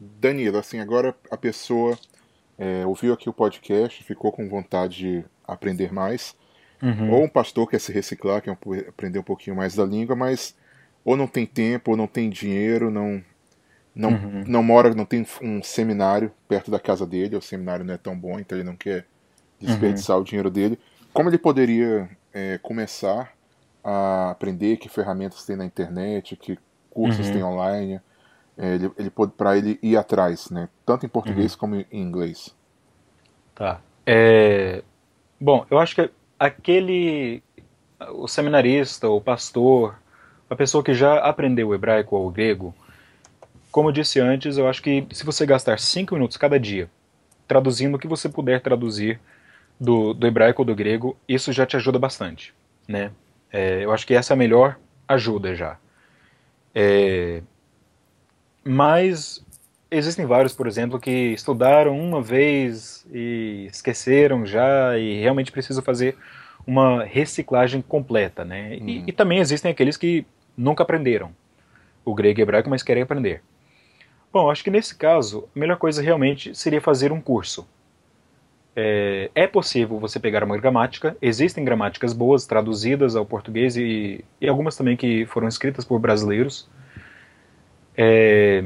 Danilo, 0.01 0.59
assim, 0.59 0.81
agora 0.81 1.15
a 1.31 1.37
pessoa 1.37 1.99
é, 2.59 2.87
ouviu 2.87 3.13
aqui 3.13 3.29
o 3.29 3.33
podcast, 3.33 4.03
ficou 4.03 4.33
com 4.33 4.49
vontade 4.49 4.97
de 4.97 5.25
aprender 5.47 5.93
mais, 5.93 6.35
uhum. 6.83 7.11
ou 7.11 7.25
um 7.25 7.29
pastor 7.29 7.69
quer 7.69 7.81
se 7.81 7.93
reciclar, 7.93 8.43
quer 8.43 8.57
aprender 8.89 9.19
um 9.19 9.25
pouquinho 9.25 9.57
mais 9.57 9.75
da 9.75 9.85
língua, 9.85 10.17
mas 10.17 10.57
ou 11.05 11.17
não 11.17 11.27
tem 11.27 11.47
tempo, 11.47 11.93
ou 11.93 11.97
não 11.97 12.07
tem 12.07 12.31
dinheiro, 12.31 12.91
não 12.91 13.23
não, 13.95 14.11
uhum. 14.11 14.45
não 14.47 14.63
mora, 14.63 14.95
não 14.95 15.05
tem 15.05 15.27
um 15.41 15.63
seminário 15.63 16.33
perto 16.49 16.71
da 16.71 16.81
casa 16.81 17.07
dele, 17.07 17.37
o 17.37 17.43
seminário 17.43 17.85
não 17.85 17.95
é 17.95 17.99
tão 17.99 18.17
bom, 18.17 18.39
então 18.39 18.57
ele 18.57 18.67
não 18.67 18.77
quer 18.77 19.07
desperdiçar 19.61 20.17
uhum. 20.17 20.23
o 20.23 20.25
dinheiro 20.25 20.51
dele. 20.51 20.79
Como 21.13 21.29
ele 21.29 21.39
poderia 21.39 22.09
é, 22.33 22.59
começar 22.59 23.33
a 23.85 24.31
aprender 24.31 24.77
que 24.79 24.89
ferramentas 24.89 25.45
tem 25.45 25.57
na 25.57 25.65
internet, 25.65 26.37
que 26.37 26.59
cursos 26.91 27.27
uhum. 27.27 27.33
tem 27.33 27.45
online, 27.45 28.01
é, 28.57 28.75
ele, 28.75 28.91
ele 28.99 29.13
para 29.37 29.57
ele 29.57 29.79
ir 29.83 29.97
atrás, 29.97 30.51
né? 30.51 30.69
Tanto 30.87 31.05
em 31.05 31.09
português 31.09 31.53
uhum. 31.53 31.59
como 31.59 31.75
em 31.75 31.87
inglês. 31.93 32.55
Tá. 33.55 33.81
É... 34.07 34.83
Bom, 35.41 35.67
eu 35.71 35.79
acho 35.79 35.95
que 35.95 36.11
aquele 36.39 37.43
o 38.15 38.27
seminarista, 38.27 39.09
o 39.09 39.21
pastor, 39.21 39.97
a 40.51 40.57
pessoa 40.57 40.83
que 40.83 40.95
já 40.95 41.19
aprendeu 41.19 41.69
o 41.69 41.75
hebraico 41.75 42.17
ou 42.17 42.27
o 42.27 42.31
grego, 42.31 42.75
como 43.73 43.89
eu 43.89 43.93
disse 43.93 44.21
antes, 44.21 44.59
eu 44.59 44.69
acho 44.69 44.83
que 44.83 45.07
se 45.11 45.25
você 45.25 45.47
gastar 45.47 45.79
5 45.81 46.15
minutos 46.15 46.37
cada 46.37 46.61
dia 46.61 46.89
traduzindo 47.49 47.95
o 47.97 47.99
que 47.99 48.07
você 48.07 48.29
puder 48.29 48.61
traduzir 48.61 49.19
do, 49.81 50.15
do 50.15 50.27
hebraico 50.27 50.63
ou 50.63 50.67
do 50.67 50.75
grego, 50.75 51.17
isso 51.27 51.53
já 51.53 51.67
te 51.67 51.77
ajuda 51.77 51.99
bastante, 51.99 52.55
né? 52.87 53.11
É, 53.51 53.85
eu 53.85 53.93
acho 53.93 54.07
que 54.07 54.15
essa 54.15 54.33
é 54.33 54.35
a 54.35 54.39
melhor 54.39 54.79
ajuda 55.09 55.55
já. 55.55 55.79
É, 56.75 57.43
mas 58.65 59.45
existem 59.91 60.25
vários, 60.25 60.55
por 60.55 60.67
exemplo, 60.67 61.01
que 61.01 61.11
estudaram 61.11 61.99
uma 61.99 62.23
vez 62.23 63.07
e 63.13 63.69
esqueceram 63.71 64.47
já 64.47 64.97
e 64.99 65.21
realmente 65.21 65.53
precisam 65.53 65.83
fazer 65.83 66.17
uma 66.67 67.05
reciclagem 67.05 67.83
completa, 67.83 68.45
né? 68.45 68.77
E, 68.77 68.81
uhum. 68.81 69.05
e, 69.07 69.13
também 69.13 69.39
existem 69.39 69.71
aqueles 69.71 69.97
que 69.97 70.25
nunca 70.57 70.83
aprenderam 70.83 71.35
o 72.05 72.15
grego 72.15 72.41
e 72.41 72.43
hebraico, 72.43 72.71
mas 72.71 72.83
querem 72.83 73.03
aprender. 73.03 73.43
Bom, 74.33 74.51
acho 74.51 74.65
que 74.65 74.71
nesse 74.71 74.95
caso, 74.95 75.49
a 75.55 75.59
melhor 75.59 75.77
coisa 75.77 76.01
realmente 76.01 76.55
seria 76.55 76.81
fazer 76.81 77.13
um 77.13 77.21
curso. 77.21 77.69
É, 78.75 79.31
é 79.35 79.47
possível 79.47 79.99
você 79.99 80.19
pegar 80.19 80.43
uma 80.43 80.57
gramática, 80.57 81.15
existem 81.21 81.63
gramáticas 81.63 82.15
boas 82.15 82.47
traduzidas 82.47 83.15
ao 83.15 83.27
português 83.27 83.77
e, 83.77 84.25
e 84.41 84.49
algumas 84.49 84.75
também 84.75 84.97
que 84.97 85.27
foram 85.27 85.47
escritas 85.47 85.85
por 85.85 85.99
brasileiros. 85.99 86.67
É, 87.95 88.65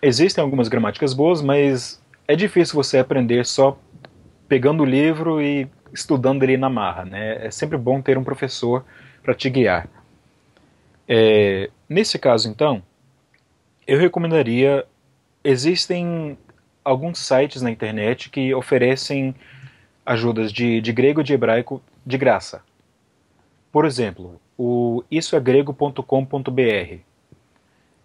existem 0.00 0.42
algumas 0.42 0.68
gramáticas 0.68 1.12
boas, 1.12 1.42
mas 1.42 2.00
é 2.28 2.36
difícil 2.36 2.76
você 2.76 2.98
aprender 2.98 3.44
só 3.44 3.76
pegando 4.48 4.84
o 4.84 4.86
livro 4.86 5.42
e 5.42 5.68
estudando 5.92 6.44
ele 6.44 6.56
na 6.56 6.70
marra. 6.70 7.04
Né? 7.04 7.46
É 7.46 7.50
sempre 7.50 7.76
bom 7.76 8.00
ter 8.00 8.16
um 8.16 8.22
professor 8.22 8.84
para 9.20 9.34
te 9.34 9.50
guiar. 9.50 9.88
É, 11.08 11.70
nesse 11.88 12.16
caso, 12.20 12.48
então, 12.48 12.82
eu 13.88 13.98
recomendaria. 13.98 14.84
Existem 15.42 16.36
alguns 16.84 17.18
sites 17.18 17.62
na 17.62 17.70
internet 17.70 18.28
que 18.28 18.54
oferecem 18.54 19.34
ajudas 20.04 20.52
de, 20.52 20.80
de 20.82 20.92
grego 20.92 21.22
e 21.22 21.24
de 21.24 21.32
hebraico 21.32 21.82
de 22.04 22.18
graça. 22.18 22.62
Por 23.72 23.86
exemplo, 23.86 24.38
o 24.58 25.02
issoegrego.com.br 25.10 26.98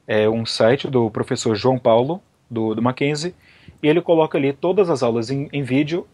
é 0.07 0.29
um 0.29 0.45
site 0.45 0.87
do 0.89 1.09
professor 1.11 1.55
João 1.55 1.77
Paulo, 1.77 2.21
do, 2.49 2.73
do 2.75 2.81
Mackenzie, 2.81 3.35
e 3.81 3.87
ele 3.87 4.01
coloca 4.01 4.37
ali 4.37 4.53
todas 4.53 4.89
as 4.89 5.03
aulas 5.03 5.29
em, 5.29 5.49
em 5.51 5.63
vídeo 5.63 6.07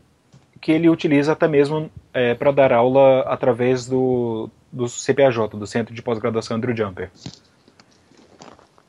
que 0.61 0.71
ele 0.71 0.89
utiliza 0.89 1.31
até 1.31 1.47
mesmo 1.47 1.89
é, 2.13 2.33
para 2.33 2.51
dar 2.51 2.73
aula 2.73 3.21
através 3.21 3.87
do, 3.87 4.49
do 4.71 4.85
CPAJ, 4.87 5.49
do 5.53 5.67
Centro 5.67 5.93
de 5.93 6.01
Pós-Graduação 6.01 6.57
Andrew 6.57 6.75
Jumper. 6.75 7.09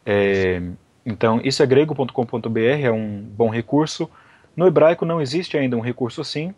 É, 0.04 0.61
então, 1.04 1.40
isso 1.42 1.62
é 1.62 1.66
grego.com.br, 1.66 2.59
é 2.59 2.90
um 2.90 3.23
bom 3.23 3.49
recurso. 3.49 4.11
No 4.57 4.66
hebraico 4.66 5.04
não 5.04 5.21
existe 5.21 5.57
ainda 5.57 5.76
um 5.76 5.80
recurso 5.80 6.21
assim. 6.21 6.52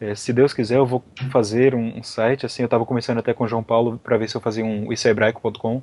É, 0.00 0.14
se 0.14 0.32
Deus 0.32 0.54
quiser, 0.54 0.78
eu 0.78 0.86
vou 0.86 1.04
fazer 1.30 1.74
um, 1.74 1.98
um 1.98 2.02
site 2.02 2.46
assim. 2.46 2.62
Eu 2.62 2.66
estava 2.66 2.86
começando 2.86 3.18
até 3.18 3.34
com 3.34 3.44
o 3.44 3.48
João 3.48 3.62
Paulo 3.62 4.00
para 4.02 4.16
ver 4.16 4.28
se 4.28 4.36
eu 4.36 4.40
fazia 4.40 4.64
um 4.64 4.92
issahebraico.com. 4.92 5.82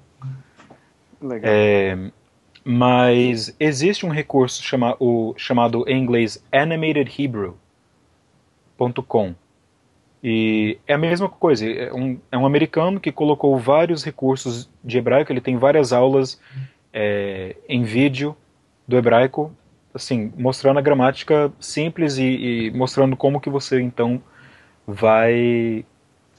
Legal. 1.21 1.51
É, 1.51 2.11
mas 2.63 3.55
existe 3.59 4.05
um 4.05 4.09
recurso 4.09 4.63
chama, 4.63 4.95
o, 4.99 5.33
chamado 5.37 5.83
em 5.87 6.01
inglês 6.01 6.43
animatedhebrew.com. 6.51 9.35
E 10.23 10.79
é 10.87 10.95
a 10.95 10.97
mesma 10.97 11.29
coisa, 11.29 11.63
é 11.65 11.93
um, 11.93 12.19
é 12.31 12.37
um 12.37 12.45
americano 12.45 12.99
que 12.99 13.11
colocou 13.11 13.55
vários 13.57 14.03
recursos 14.03 14.69
de 14.83 14.97
hebraico, 14.97 15.31
ele 15.31 15.39
tem 15.39 15.57
várias 15.57 15.93
aulas 15.93 16.41
é, 16.99 17.55
em 17.69 17.83
vídeo 17.83 18.35
do 18.87 18.97
hebraico, 18.97 19.55
assim, 19.93 20.33
mostrando 20.35 20.79
a 20.79 20.81
gramática 20.81 21.53
simples 21.59 22.17
e, 22.17 22.23
e 22.23 22.71
mostrando 22.71 23.15
como 23.15 23.39
que 23.39 23.51
você 23.51 23.79
então 23.79 24.19
vai 24.87 25.85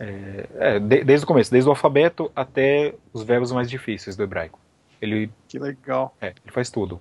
é, 0.00 0.48
é, 0.58 0.78
de, 0.80 1.04
desde 1.04 1.22
o 1.22 1.28
começo, 1.28 1.48
desde 1.48 1.68
o 1.68 1.70
alfabeto 1.70 2.32
até 2.34 2.92
os 3.12 3.22
verbos 3.22 3.52
mais 3.52 3.70
difíceis 3.70 4.16
do 4.16 4.24
hebraico. 4.24 4.58
Ele 5.00 5.30
que 5.46 5.60
legal. 5.60 6.16
É, 6.20 6.34
ele 6.44 6.52
faz 6.52 6.70
tudo. 6.70 7.00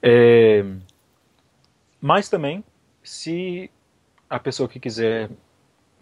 É, 0.00 0.64
mas 2.00 2.28
também, 2.28 2.62
se 3.02 3.68
a 4.30 4.38
pessoa 4.38 4.68
que 4.68 4.78
quiser 4.78 5.28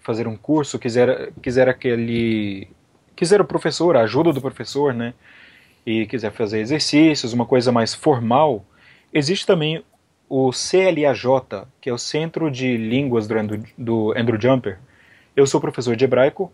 fazer 0.00 0.28
um 0.28 0.36
curso, 0.36 0.78
quiser, 0.78 1.32
quiser 1.40 1.66
aquele, 1.66 2.68
quiser 3.16 3.40
o 3.40 3.44
professor, 3.46 3.96
a 3.96 4.02
ajuda 4.02 4.34
do 4.34 4.40
professor, 4.42 4.92
né, 4.92 5.14
e 5.86 6.06
quiser 6.06 6.32
fazer 6.32 6.60
exercícios, 6.60 7.32
uma 7.32 7.46
coisa 7.46 7.70
mais 7.70 7.94
formal, 7.94 8.64
existe 9.12 9.46
também 9.46 9.84
o 10.28 10.50
CLAJ, 10.50 11.66
que 11.80 11.90
é 11.90 11.92
o 11.92 11.98
Centro 11.98 12.50
de 12.50 12.76
Línguas 12.76 13.26
do 13.28 13.38
Andrew, 13.38 13.62
do 13.76 14.12
Andrew 14.16 14.40
Jumper. 14.40 14.78
Eu 15.36 15.46
sou 15.46 15.60
professor 15.60 15.94
de 15.94 16.04
hebraico, 16.04 16.50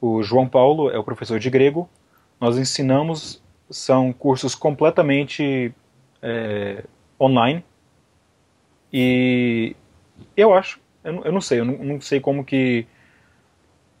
o 0.00 0.22
João 0.22 0.48
Paulo 0.48 0.90
é 0.90 0.98
o 0.98 1.04
professor 1.04 1.38
de 1.38 1.48
grego. 1.48 1.88
Nós 2.40 2.58
ensinamos, 2.58 3.42
são 3.70 4.12
cursos 4.12 4.54
completamente 4.54 5.72
é, 6.22 6.84
online. 7.20 7.64
E 8.92 9.74
eu 10.36 10.52
acho, 10.54 10.78
eu, 11.02 11.32
não 11.32 11.40
sei, 11.40 11.60
eu 11.60 11.64
não 11.64 12.00
sei 12.00 12.20
como 12.20 12.44
que 12.44 12.86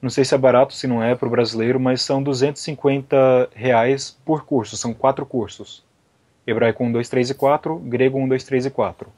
não 0.06 0.10
sei 0.10 0.24
se 0.24 0.36
é 0.36 0.38
barato, 0.38 0.72
se 0.72 0.86
não 0.86 1.02
é 1.02 1.16
para 1.16 1.26
o 1.26 1.30
brasileiro, 1.30 1.80
mas 1.80 2.00
são 2.00 2.22
250 2.22 3.50
reais 3.52 4.16
por 4.24 4.44
curso, 4.44 4.76
são 4.76 4.94
quatro 4.94 5.26
cursos. 5.26 5.84
Hebraico 6.46 6.84
1, 6.84 6.92
2, 6.92 7.08
3 7.08 7.30
e 7.30 7.34
4, 7.34 7.76
grego 7.80 8.16
1, 8.16 8.28
2, 8.28 8.44
3 8.44 8.66
e 8.66 8.70
4. 8.70 9.12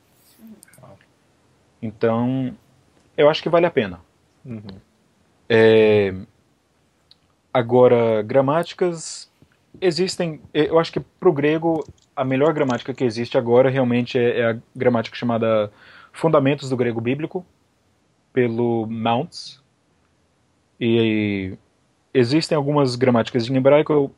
Então, 1.82 2.56
eu 3.18 3.28
acho 3.28 3.42
que 3.42 3.50
vale 3.50 3.66
a 3.66 3.70
pena. 3.70 4.00
Uhum. 4.46 4.62
É, 5.46 6.14
agora, 7.52 8.22
gramáticas 8.22 9.30
existem. 9.82 10.40
Eu 10.54 10.78
acho 10.78 10.90
que 10.90 11.00
para 11.00 11.28
o 11.28 11.32
grego 11.34 11.86
a 12.16 12.24
melhor 12.24 12.54
gramática 12.54 12.94
que 12.94 13.04
existe 13.04 13.36
agora 13.36 13.68
realmente 13.68 14.18
é, 14.18 14.40
é 14.40 14.50
a 14.52 14.58
gramática 14.74 15.14
chamada 15.14 15.70
Fundamentos 16.14 16.70
do 16.70 16.76
Grego 16.78 17.00
Bíblico, 17.00 17.44
pelo 18.32 18.86
Mounts, 18.86 19.60
e 20.80 21.54
existem 22.12 22.56
algumas 22.56 22.96
gramáticas 22.96 23.48
em 23.48 23.56
hebraico, 23.56 23.92
eu, 23.92 24.14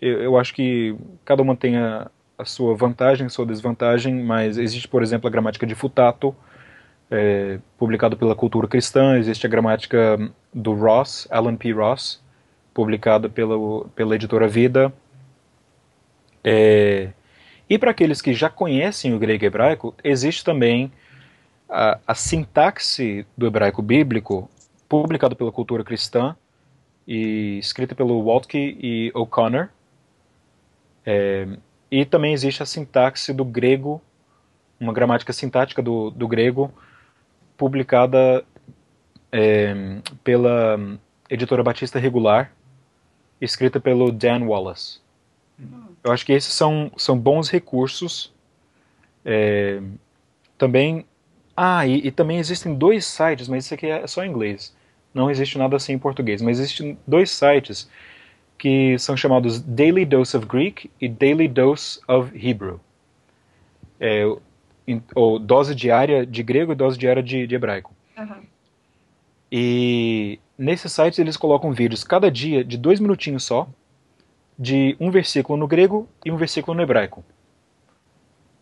eu, 0.00 0.22
eu 0.22 0.38
acho 0.38 0.54
que 0.54 0.96
cada 1.24 1.42
uma 1.42 1.56
tem 1.56 1.76
a, 1.76 2.10
a, 2.38 2.44
sua 2.44 2.74
vantagem, 2.74 3.28
sua 3.28 3.46
desvantagem, 3.46 4.22
mas 4.22 4.58
existe, 4.58 4.88
por 4.88 5.02
exemplo, 5.02 5.26
a 5.26 5.30
gramática 5.30 5.66
de 5.66 5.74
Futato, 5.74 6.34
é, 7.10 7.58
publicado 7.78 8.16
pela 8.16 8.34
Cultura 8.34 8.66
Cristã, 8.66 9.16
existe 9.16 9.46
a 9.46 9.50
gramática 9.50 10.18
do 10.52 10.74
Ross, 10.74 11.26
Alan 11.30 11.56
P. 11.56 11.72
Ross, 11.72 12.20
publicada 12.74 13.28
pela, 13.28 13.56
pela 13.94 14.14
editora 14.14 14.48
Vida. 14.48 14.92
É, 16.44 17.10
E 17.68 17.78
para 17.78 17.90
aqueles 17.90 18.20
que 18.20 18.34
já 18.34 18.50
conhecem 18.50 19.14
o 19.14 19.18
grego 19.18 19.44
hebraico, 19.44 19.94
existe 20.04 20.44
também 20.44 20.92
a, 21.68 21.98
a 22.06 22.14
sintaxe 22.14 23.26
do 23.36 23.46
hebraico 23.46 23.82
bíblico, 23.82 24.48
publicado 24.88 25.36
pela 25.36 25.52
cultura 25.52 25.84
cristã 25.84 26.36
e 27.06 27.58
escrita 27.58 27.94
pelo 27.94 28.20
Waltke 28.20 28.78
e 28.80 29.10
O'Connor. 29.14 29.68
É, 31.04 31.46
e 31.90 32.04
também 32.04 32.32
existe 32.32 32.62
a 32.62 32.66
sintaxe 32.66 33.32
do 33.32 33.44
grego, 33.44 34.02
uma 34.78 34.92
gramática 34.92 35.32
sintática 35.32 35.82
do, 35.82 36.10
do 36.10 36.26
grego, 36.26 36.72
publicada 37.56 38.44
é, 39.30 40.00
pela 40.24 40.78
editora 41.30 41.62
Batista 41.62 41.98
Regular, 41.98 42.52
escrita 43.40 43.78
pelo 43.80 44.10
Dan 44.10 44.44
Wallace. 44.44 45.00
Eu 46.02 46.12
acho 46.12 46.24
que 46.24 46.32
esses 46.32 46.52
são, 46.52 46.90
são 46.96 47.18
bons 47.18 47.48
recursos. 47.48 48.32
É, 49.24 49.80
também. 50.56 51.04
Ah, 51.56 51.86
e, 51.86 52.06
e, 52.06 52.10
também 52.10 52.38
existem 52.38 52.74
dois 52.74 53.06
sites, 53.06 53.48
mas 53.48 53.64
isso 53.64 53.74
aqui 53.74 53.86
é 53.86 54.06
só 54.06 54.24
em 54.24 54.30
inglês. 54.30 54.75
Não 55.16 55.30
existe 55.30 55.56
nada 55.56 55.76
assim 55.76 55.94
em 55.94 55.98
português, 55.98 56.42
mas 56.42 56.60
existem 56.60 56.98
dois 57.06 57.30
sites 57.30 57.88
que 58.58 58.98
são 58.98 59.16
chamados 59.16 59.58
Daily 59.62 60.04
Dose 60.04 60.36
of 60.36 60.44
Greek 60.44 60.90
e 61.00 61.08
Daily 61.08 61.48
Dose 61.48 61.98
of 62.06 62.30
Hebrew. 62.36 62.78
É, 63.98 64.24
ou 65.14 65.38
dose 65.38 65.74
diária 65.74 66.26
de 66.26 66.42
grego 66.42 66.72
e 66.72 66.74
dose 66.74 66.98
diária 66.98 67.22
de, 67.22 67.46
de 67.46 67.54
hebraico. 67.54 67.94
Uhum. 68.18 68.42
E 69.50 70.38
nesses 70.58 70.92
sites 70.92 71.18
eles 71.18 71.38
colocam 71.38 71.72
vídeos 71.72 72.04
cada 72.04 72.30
dia 72.30 72.62
de 72.62 72.76
dois 72.76 73.00
minutinhos 73.00 73.42
só, 73.42 73.66
de 74.58 74.98
um 75.00 75.10
versículo 75.10 75.58
no 75.58 75.66
grego 75.66 76.06
e 76.26 76.30
um 76.30 76.36
versículo 76.36 76.76
no 76.76 76.82
hebraico. 76.82 77.24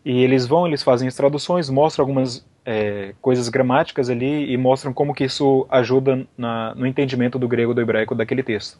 E 0.05 0.23
eles 0.23 0.47
vão, 0.47 0.69
eles 0.69 0.85
fazem 0.85 1.09
as 1.09 1.17
traduções, 1.17 1.69
mostram 1.69 2.05
algumas 2.05 2.47
é, 2.65 3.15
coisas 3.21 3.49
gramáticas 3.49 4.09
ali 4.09 4.51
e 4.51 4.57
mostram 4.57 4.93
como 4.93 5.15
que 5.15 5.25
isso 5.25 5.67
ajuda 5.71 6.27
na, 6.37 6.75
no 6.75 6.87
entendimento 6.87 7.39
do 7.39 7.47
grego 7.47 7.73
e 7.73 7.75
do 7.75 7.81
hebraico 7.81 8.15
daquele 8.15 8.43
texto. 8.43 8.79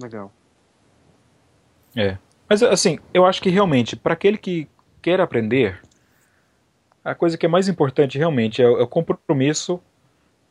Legal. 0.00 0.30
É. 1.96 2.18
Mas 2.48 2.62
assim, 2.62 2.98
eu 3.12 3.26
acho 3.26 3.42
que 3.42 3.50
realmente, 3.50 3.96
para 3.96 4.12
aquele 4.12 4.38
que 4.38 4.68
quer 5.02 5.20
aprender, 5.20 5.80
a 7.04 7.14
coisa 7.14 7.36
que 7.36 7.46
é 7.46 7.48
mais 7.48 7.68
importante 7.68 8.18
realmente 8.18 8.62
é, 8.62 8.64
é 8.64 8.68
o 8.68 8.86
compromisso, 8.86 9.80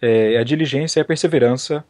é 0.01 0.37
a 0.37 0.43
diligência, 0.43 0.99
é 0.99 1.01
a 1.01 1.05
perseverança 1.05 1.85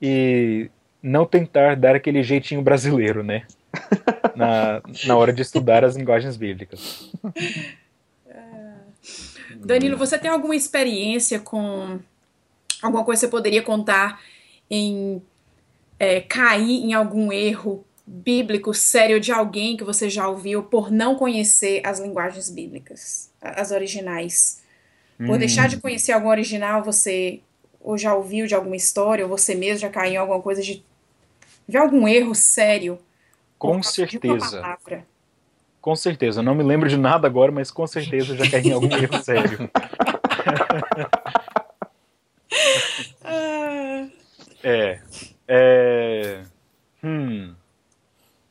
e 0.00 0.70
não 1.02 1.26
tentar 1.26 1.76
dar 1.76 1.94
aquele 1.94 2.22
jeitinho 2.22 2.62
brasileiro, 2.62 3.22
né? 3.22 3.42
Na, 4.34 4.82
na 5.06 5.16
hora 5.16 5.32
de 5.32 5.42
estudar 5.42 5.84
as 5.84 5.94
linguagens 5.94 6.36
bíblicas. 6.36 7.12
Danilo, 9.50 9.96
você 9.96 10.18
tem 10.18 10.30
alguma 10.30 10.54
experiência 10.54 11.38
com 11.38 11.98
alguma 12.82 13.04
coisa 13.04 13.20
que 13.20 13.26
você 13.26 13.30
poderia 13.30 13.62
contar 13.62 14.20
em 14.70 15.22
é, 15.98 16.20
cair 16.20 16.84
em 16.84 16.92
algum 16.92 17.32
erro 17.32 17.84
bíblico 18.06 18.74
sério 18.74 19.18
de 19.18 19.32
alguém 19.32 19.76
que 19.76 19.84
você 19.84 20.10
já 20.10 20.28
ouviu 20.28 20.62
por 20.62 20.90
não 20.90 21.14
conhecer 21.14 21.80
as 21.84 21.98
linguagens 21.98 22.50
bíblicas, 22.50 23.30
as 23.40 23.70
originais? 23.70 24.62
Por 25.18 25.36
hum. 25.36 25.38
deixar 25.38 25.68
de 25.68 25.78
conhecer 25.78 26.12
algum 26.12 26.28
original, 26.28 26.82
você 26.82 27.40
ou 27.80 27.98
já 27.98 28.14
ouviu 28.14 28.46
de 28.46 28.54
alguma 28.54 28.76
história, 28.76 29.24
ou 29.24 29.28
você 29.28 29.54
mesmo 29.54 29.80
já 29.80 29.90
caiu 29.90 30.14
em 30.14 30.16
alguma 30.16 30.40
coisa 30.40 30.62
de 30.62 30.84
Vê 31.66 31.78
algum 31.78 32.06
erro 32.06 32.34
sério? 32.34 32.98
Com 33.58 33.82
certeza. 33.82 34.78
Com 35.84 35.94
certeza. 35.94 36.42
Não 36.42 36.54
me 36.54 36.62
lembro 36.62 36.88
de 36.88 36.96
nada 36.96 37.26
agora, 37.26 37.52
mas 37.52 37.70
com 37.70 37.86
certeza 37.86 38.34
já 38.34 38.50
caí 38.50 38.68
em 38.68 38.72
algum 38.72 38.88
erro 38.96 39.22
sério. 39.22 39.70
é. 44.62 44.98
É. 45.46 46.42
Hum. 47.04 47.54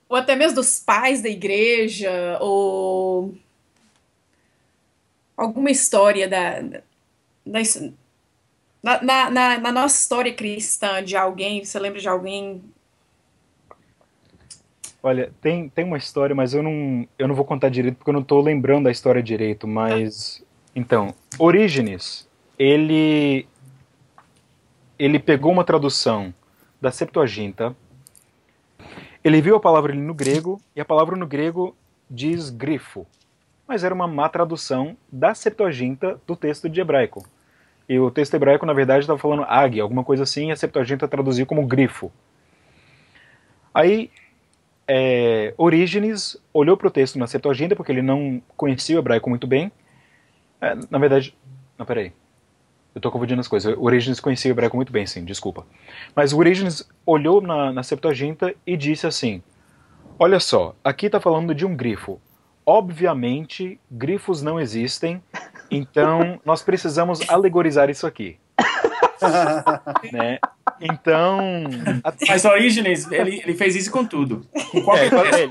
Ou 0.07 0.15
até 0.15 0.35
mesmo 0.35 0.57
dos 0.57 0.79
pais 0.79 1.23
da 1.23 1.29
igreja, 1.29 2.37
ou 2.39 3.33
alguma 5.35 5.71
história 5.71 6.29
da, 6.29 6.61
da 6.61 7.59
na, 8.83 9.31
na, 9.31 9.57
na, 9.57 9.71
nossa 9.71 9.99
história 9.99 10.31
cristã 10.31 11.03
de 11.03 11.17
alguém, 11.17 11.65
você 11.65 11.79
lembra 11.79 11.99
de 11.99 12.07
alguém 12.07 12.63
Olha, 15.05 15.33
tem, 15.41 15.67
tem 15.67 15.83
uma 15.83 15.97
história, 15.97 16.33
mas 16.33 16.53
eu 16.53 16.63
não, 16.63 17.05
eu 17.19 17.27
não 17.27 17.35
vou 17.35 17.43
contar 17.43 17.67
direito 17.67 17.97
porque 17.97 18.09
eu 18.09 18.13
não 18.13 18.21
estou 18.21 18.41
lembrando 18.41 18.85
da 18.85 18.91
história 18.91 19.21
direito, 19.21 19.67
mas... 19.67 20.41
Então, 20.73 21.13
Orígenes, 21.37 22.25
ele, 22.57 23.45
ele 24.97 25.19
pegou 25.19 25.51
uma 25.51 25.65
tradução 25.65 26.33
da 26.81 26.89
Septuaginta, 26.89 27.75
ele 29.21 29.41
viu 29.41 29.57
a 29.57 29.59
palavra 29.59 29.93
no 29.93 30.13
grego, 30.13 30.59
e 30.73 30.79
a 30.79 30.85
palavra 30.85 31.17
no 31.17 31.27
grego 31.27 31.75
diz 32.09 32.49
grifo, 32.49 33.05
mas 33.67 33.83
era 33.83 33.93
uma 33.93 34.07
má 34.07 34.29
tradução 34.29 34.95
da 35.11 35.35
Septuaginta 35.35 36.19
do 36.25 36.35
texto 36.35 36.69
de 36.69 36.79
hebraico. 36.79 37.25
E 37.89 37.99
o 37.99 38.09
texto 38.09 38.35
hebraico, 38.35 38.65
na 38.65 38.73
verdade, 38.73 39.01
estava 39.01 39.19
falando 39.19 39.43
águia, 39.43 39.83
alguma 39.83 40.03
coisa 40.03 40.23
assim, 40.23 40.47
e 40.47 40.51
a 40.53 40.55
Septuaginta 40.55 41.09
traduziu 41.09 41.45
como 41.45 41.67
grifo. 41.67 42.09
Aí 43.73 44.09
é, 44.87 45.53
Orígenes 45.57 46.37
olhou 46.53 46.75
para 46.75 46.87
o 46.87 46.91
texto 46.91 47.17
na 47.17 47.27
Septuaginta, 47.27 47.75
porque 47.75 47.91
ele 47.91 48.01
não 48.01 48.41
conhecia 48.55 48.95
o 48.95 48.99
hebraico 48.99 49.29
muito 49.29 49.47
bem. 49.47 49.71
É, 50.59 50.75
na 50.89 50.97
verdade, 50.97 51.35
não, 51.77 51.85
peraí. 51.85 52.13
Eu 52.93 52.99
estou 52.99 53.11
confundindo 53.11 53.41
as 53.41 53.47
coisas. 53.47 53.75
Orígenes 53.77 54.19
conhecia 54.19 54.51
o 54.51 54.53
hebraico 54.53 54.75
muito 54.75 54.91
bem, 54.91 55.05
sim, 55.07 55.25
desculpa. 55.25 55.65
Mas 56.15 56.31
Orígenes 56.31 56.87
olhou 57.05 57.41
na, 57.41 57.73
na 57.73 57.81
Septuaginta 57.81 58.53
e 58.67 58.77
disse 58.77 59.07
assim: 59.07 59.41
Olha 60.19 60.39
só, 60.39 60.75
aqui 60.83 61.07
está 61.07 61.19
falando 61.19 61.55
de 61.55 61.65
um 61.65 61.75
grifo. 61.75 62.21
Obviamente, 62.65 63.79
grifos 63.91 64.41
não 64.41 64.59
existem, 64.59 65.21
então 65.71 66.39
nós 66.45 66.61
precisamos 66.61 67.27
alegorizar 67.29 67.89
isso 67.89 68.05
aqui. 68.05 68.37
né? 70.13 70.39
Então. 70.81 71.63
Mas 72.27 72.45
Orígenes, 72.45 73.11
ele, 73.11 73.41
ele 73.41 73.53
fez 73.53 73.75
isso 73.75 73.91
com 73.91 74.05
tudo. 74.05 74.45
Com 74.83 74.95
é, 74.95 75.07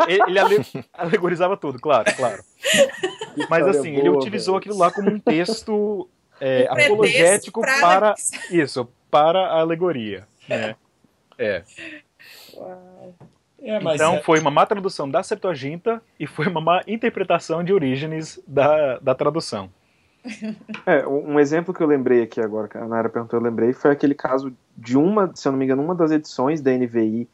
ele, 0.09 0.23
ele 0.27 0.67
alegorizava 0.93 1.57
tudo, 1.57 1.79
claro, 1.79 2.15
claro. 2.17 2.43
Mas 3.49 3.67
assim, 3.67 3.93
boa, 3.93 4.01
ele 4.01 4.09
utilizou 4.11 4.57
aquilo 4.57 4.77
lá 4.77 4.91
como 4.91 5.11
um 5.11 5.19
texto 5.19 6.09
é, 6.41 6.69
um 6.71 6.73
apologético 6.73 7.61
pra... 7.61 7.81
para. 7.81 8.15
Isso, 8.51 8.89
para 9.11 9.41
a 9.47 9.61
alegoria. 9.61 10.27
Né? 10.49 10.75
É. 11.39 11.63
É, 13.65 13.77
então 13.95 14.17
é... 14.17 14.23
foi 14.23 14.41
uma 14.41 14.51
má 14.51 14.67
tradução 14.67 15.09
da 15.09 15.23
Septuaginta 15.23 16.03
e 16.19 16.27
foi 16.27 16.49
uma 16.49 16.61
má 16.61 16.83
interpretação 16.87 17.63
de 17.63 17.73
Orígenes 17.73 18.43
da, 18.47 18.99
da 18.99 19.15
tradução. 19.15 19.71
É, 20.87 21.07
um 21.07 21.39
exemplo 21.39 21.75
que 21.75 21.83
eu 21.83 21.87
lembrei 21.87 22.23
aqui 22.23 22.41
agora, 22.41 22.69
que 22.69 22.79
a 22.79 22.87
Nara 22.87 23.09
perguntou, 23.09 23.39
eu 23.39 23.45
lembrei, 23.45 23.73
foi 23.73 23.91
aquele 23.91 24.15
caso 24.15 24.53
de 24.77 24.97
uma, 24.97 25.31
se 25.35 25.47
eu 25.47 25.53
não 25.53 25.59
me 25.59 25.65
engano, 25.65 25.83
uma 25.83 25.95
das 25.95 26.11
edições 26.11 26.61
da 26.61 26.73
NVI 26.73 27.29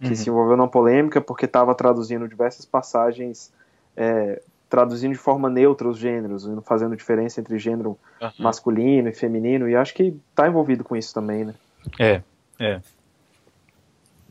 que 0.00 0.08
uhum. 0.08 0.14
se 0.14 0.30
envolveu 0.30 0.56
numa 0.56 0.68
polêmica 0.68 1.20
porque 1.20 1.44
estava 1.44 1.74
traduzindo 1.74 2.26
diversas 2.26 2.64
passagens, 2.64 3.52
é, 3.96 4.40
traduzindo 4.68 5.12
de 5.12 5.18
forma 5.18 5.50
neutra 5.50 5.88
os 5.88 5.98
gêneros, 5.98 6.46
não 6.46 6.62
fazendo 6.62 6.96
diferença 6.96 7.40
entre 7.40 7.58
gênero 7.58 7.98
uhum. 8.20 8.30
masculino 8.38 9.08
e 9.08 9.12
feminino, 9.12 9.68
e 9.68 9.76
acho 9.76 9.92
que 9.92 10.16
está 10.30 10.48
envolvido 10.48 10.82
com 10.82 10.96
isso 10.96 11.12
também, 11.12 11.44
né? 11.44 11.54
É, 11.98 12.22
é. 12.58 12.80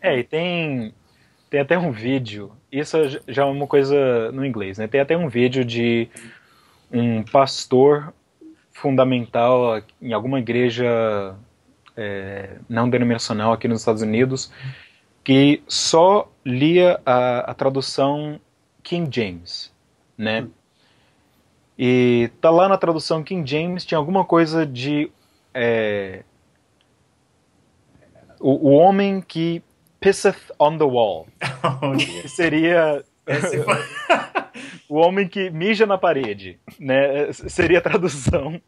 É, 0.01 0.17
e 0.17 0.23
tem, 0.23 0.93
tem 1.49 1.59
até 1.59 1.77
um 1.77 1.91
vídeo, 1.91 2.51
isso 2.71 2.97
já 3.27 3.43
é 3.43 3.45
uma 3.45 3.67
coisa 3.67 4.31
no 4.31 4.45
inglês, 4.45 4.77
né? 4.77 4.87
Tem 4.87 5.01
até 5.01 5.15
um 5.15 5.27
vídeo 5.27 5.63
de 5.63 6.09
um 6.91 7.23
pastor 7.23 8.13
fundamental 8.71 9.81
em 10.01 10.13
alguma 10.13 10.39
igreja 10.39 11.35
é, 11.95 12.57
não 12.67 12.89
denominacional 12.89 13.51
aqui 13.51 13.67
nos 13.67 13.79
Estados 13.79 14.01
Unidos 14.01 14.51
que 15.23 15.61
só 15.67 16.31
lia 16.45 16.99
a, 17.05 17.51
a 17.51 17.53
tradução 17.53 18.39
King 18.81 19.13
James, 19.13 19.71
né? 20.17 20.47
E 21.77 22.31
tá 22.41 22.49
lá 22.49 22.67
na 22.67 22.77
tradução 22.77 23.23
King 23.23 23.49
James 23.49 23.85
tinha 23.85 23.97
alguma 23.97 24.25
coisa 24.25 24.65
de 24.65 25.11
é, 25.53 26.23
o, 28.39 28.69
o, 28.69 28.71
homem 28.71 29.21
que 29.21 29.61
pisseth 29.99 30.51
on 30.57 30.77
the 30.77 30.83
wall, 30.83 31.27
oh, 31.81 32.27
seria 32.27 33.03
o 34.89 34.97
homem 34.97 35.27
que 35.27 35.51
mija 35.51 35.85
na 35.85 35.97
parede, 35.97 36.59
né? 36.79 37.31
Seria 37.31 37.77
a 37.77 37.81
tradução. 37.81 38.59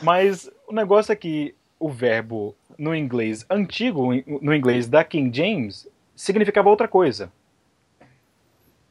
Mas 0.00 0.48
o 0.68 0.72
negócio 0.72 1.12
é 1.12 1.16
que 1.16 1.54
o 1.78 1.90
verbo 1.90 2.54
no 2.78 2.94
inglês 2.94 3.44
antigo, 3.50 4.10
no 4.40 4.54
inglês 4.54 4.88
da 4.88 5.02
King 5.02 5.36
James, 5.36 5.88
significava 6.14 6.70
outra 6.70 6.86
coisa. 6.86 7.32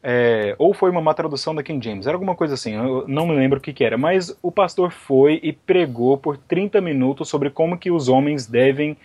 é, 0.04 0.56
ou 0.58 0.74
foi 0.74 0.90
uma 0.90 1.02
má 1.02 1.14
tradução 1.14 1.56
da 1.56 1.64
King 1.64 1.84
James, 1.84 2.08
era 2.08 2.16
alguma 2.16 2.36
coisa 2.36 2.54
assim, 2.54 2.76
eu 2.76 3.06
não 3.08 3.26
me 3.26 3.36
lembro 3.36 3.58
o 3.60 3.62
que, 3.62 3.74
que, 3.74 3.84
era, 3.84 3.98
mas 3.98 4.38
o 4.42 4.52
pastor 4.52 4.92
foi 4.92 5.40
e 5.44 5.52
pregou 5.52 6.18
por 6.18 6.38
30 6.38 6.80
minutos 6.80 7.28
sobre 7.28 7.50
como 7.50 7.78
que 7.78 7.92
os 7.92 8.08
homens 8.08 8.46
devem 8.46 8.98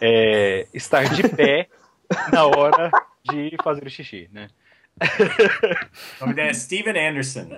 é, 0.00 0.66
estar 0.72 1.04
de 1.14 1.28
pé 1.28 1.68
na 2.32 2.46
hora 2.46 2.90
de 3.30 3.56
fazer 3.62 3.86
o 3.86 3.90
xixi, 3.90 4.28
né? 4.32 4.48
O 6.20 6.24
nome 6.24 6.34
dele 6.34 6.50
é 6.50 6.54
Steven 6.54 7.08
Anderson. 7.08 7.48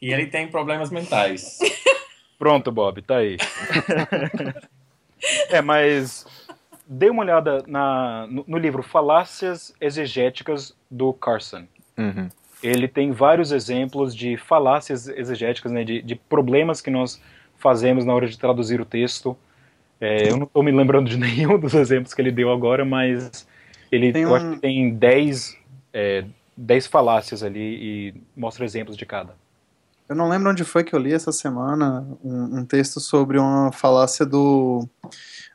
E 0.00 0.12
ele 0.12 0.26
tem 0.26 0.48
problemas 0.48 0.90
mentais. 0.90 1.58
Pronto, 2.38 2.72
Bob, 2.72 3.02
tá 3.02 3.18
aí. 3.18 3.36
é, 5.50 5.60
mas 5.60 6.26
dê 6.88 7.10
uma 7.10 7.22
olhada 7.22 7.62
na, 7.66 8.26
no, 8.28 8.44
no, 8.48 8.58
livro 8.58 8.82
Falácias 8.82 9.74
Exegéticas 9.80 10.74
do 10.90 11.12
Carson. 11.12 11.66
Uhum. 11.98 12.28
Ele 12.62 12.88
tem 12.88 13.12
vários 13.12 13.52
exemplos 13.52 14.16
de 14.16 14.36
falácias 14.36 15.06
exegéticas, 15.06 15.70
né, 15.70 15.84
de, 15.84 16.02
de, 16.02 16.14
problemas 16.14 16.80
que 16.80 16.90
nós 16.90 17.22
fazemos 17.58 18.04
na 18.04 18.14
hora 18.14 18.26
de 18.26 18.38
traduzir 18.38 18.80
o 18.80 18.84
texto. 18.84 19.36
É, 20.00 20.30
eu 20.30 20.36
não 20.36 20.44
estou 20.44 20.62
me 20.62 20.72
lembrando 20.72 21.08
de 21.08 21.16
nenhum 21.20 21.58
dos 21.58 21.74
exemplos 21.74 22.14
que 22.14 22.20
ele 22.20 22.32
deu 22.32 22.50
agora, 22.50 22.84
mas 22.84 23.46
ele 23.92 24.12
tem 24.12 24.26
um... 24.26 24.34
acho 24.34 24.50
que 24.52 24.60
tem 24.60 24.94
10 24.94 25.58
é, 25.92 26.24
dez 26.60 26.86
falácias 26.86 27.42
ali 27.42 27.58
e 27.60 28.14
mostra 28.36 28.64
exemplos 28.64 28.96
de 28.96 29.06
cada. 29.06 29.34
Eu 30.08 30.14
não 30.14 30.28
lembro 30.28 30.50
onde 30.50 30.64
foi 30.64 30.84
que 30.84 30.94
eu 30.94 30.98
li 30.98 31.12
essa 31.12 31.32
semana 31.32 32.06
um, 32.22 32.58
um 32.58 32.64
texto 32.64 33.00
sobre 33.00 33.38
uma 33.38 33.72
falácia 33.72 34.26
do, 34.26 34.86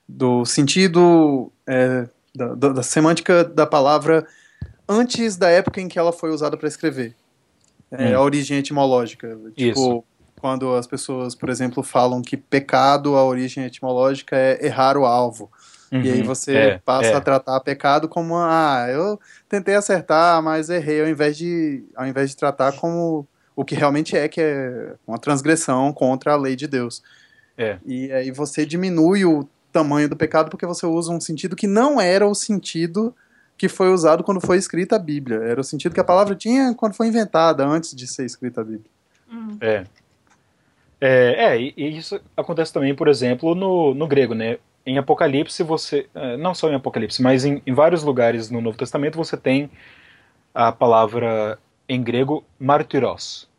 do 0.07 0.45
sentido 0.45 1.51
é, 1.67 2.07
da, 2.33 2.55
da, 2.55 2.83
semântica 2.83 3.43
da 3.43 3.67
palavra 3.67 4.25
antes 4.87 5.35
da 5.35 5.49
época 5.49 5.79
em 5.81 5.87
que 5.87 5.99
ela 5.99 6.11
foi 6.11 6.31
usada 6.31 6.57
para 6.57 6.67
escrever. 6.67 7.13
É, 7.91 8.15
hum. 8.15 8.17
A 8.17 8.21
origem 8.21 8.57
etimológica. 8.57 9.37
Tipo, 9.55 9.57
Isso. 9.57 10.03
quando 10.39 10.73
as 10.73 10.87
pessoas, 10.87 11.35
por 11.35 11.49
exemplo, 11.49 11.83
falam 11.83 12.21
que 12.21 12.35
pecado, 12.35 13.15
a 13.15 13.23
origem 13.23 13.63
etimológica 13.63 14.35
é 14.35 14.65
errar 14.65 14.97
o 14.97 15.05
alvo. 15.05 15.51
Uhum, 15.91 16.01
e 16.01 16.11
aí 16.11 16.19
uhum. 16.19 16.25
você 16.25 16.55
é, 16.55 16.77
passa 16.83 17.09
é. 17.09 17.13
a 17.13 17.21
tratar 17.21 17.59
pecado 17.59 18.07
como 18.07 18.35
ah, 18.37 18.87
eu 18.89 19.19
tentei 19.47 19.75
acertar, 19.75 20.41
mas 20.41 20.69
errei, 20.69 21.01
ao 21.01 21.07
invés 21.07 21.37
de, 21.37 21.83
ao 21.95 22.07
invés 22.07 22.31
de 22.31 22.37
tratar 22.37 22.73
como 22.73 23.27
o 23.55 23.63
que 23.63 23.75
realmente 23.75 24.17
é, 24.17 24.27
que 24.27 24.41
é 24.41 24.95
uma 25.07 25.17
transgressão 25.17 25.93
contra 25.93 26.33
a 26.33 26.37
lei 26.37 26.55
de 26.55 26.67
Deus. 26.67 27.01
É. 27.57 27.77
E 27.85 28.11
aí 28.11 28.31
você 28.31 28.65
diminui 28.65 29.25
o 29.25 29.47
tamanho 29.71 30.09
do 30.09 30.15
pecado 30.15 30.49
porque 30.49 30.65
você 30.65 30.85
usa 30.85 31.11
um 31.11 31.21
sentido 31.21 31.55
que 31.55 31.67
não 31.67 31.99
era 31.99 32.27
o 32.27 32.35
sentido 32.35 33.15
que 33.57 33.69
foi 33.69 33.89
usado 33.89 34.23
quando 34.23 34.41
foi 34.41 34.57
escrita 34.57 34.97
a 34.97 34.99
Bíblia. 34.99 35.37
Era 35.37 35.61
o 35.61 35.63
sentido 35.63 35.93
que 35.93 35.99
a 35.99 36.05
palavra 36.05 36.35
tinha 36.35 36.73
quando 36.73 36.93
foi 36.93 37.07
inventada, 37.07 37.65
antes 37.65 37.95
de 37.95 38.07
ser 38.07 38.25
escrita 38.25 38.61
a 38.61 38.63
Bíblia. 38.63 38.89
Uhum. 39.31 39.57
É. 39.61 39.85
É, 40.99 41.45
é 41.45 41.61
e, 41.61 41.73
e, 41.77 41.97
isso 41.97 42.19
acontece 42.35 42.73
também, 42.73 42.95
por 42.95 43.07
exemplo, 43.07 43.55
no, 43.55 43.93
no 43.93 44.07
grego, 44.07 44.33
né? 44.33 44.57
Em 44.85 44.97
Apocalipse, 44.97 45.63
você. 45.63 46.07
É, 46.13 46.37
não 46.37 46.53
só 46.53 46.69
em 46.69 46.75
Apocalipse, 46.75 47.21
mas 47.21 47.43
em, 47.43 47.61
em 47.65 47.73
vários 47.73 48.03
lugares 48.03 48.51
no 48.51 48.61
Novo 48.61 48.77
Testamento 48.77 49.17
você 49.17 49.35
tem 49.35 49.69
a 50.53 50.71
palavra 50.71 51.59
em 51.87 52.01
grego 52.01 52.43
martyros, 52.59 53.49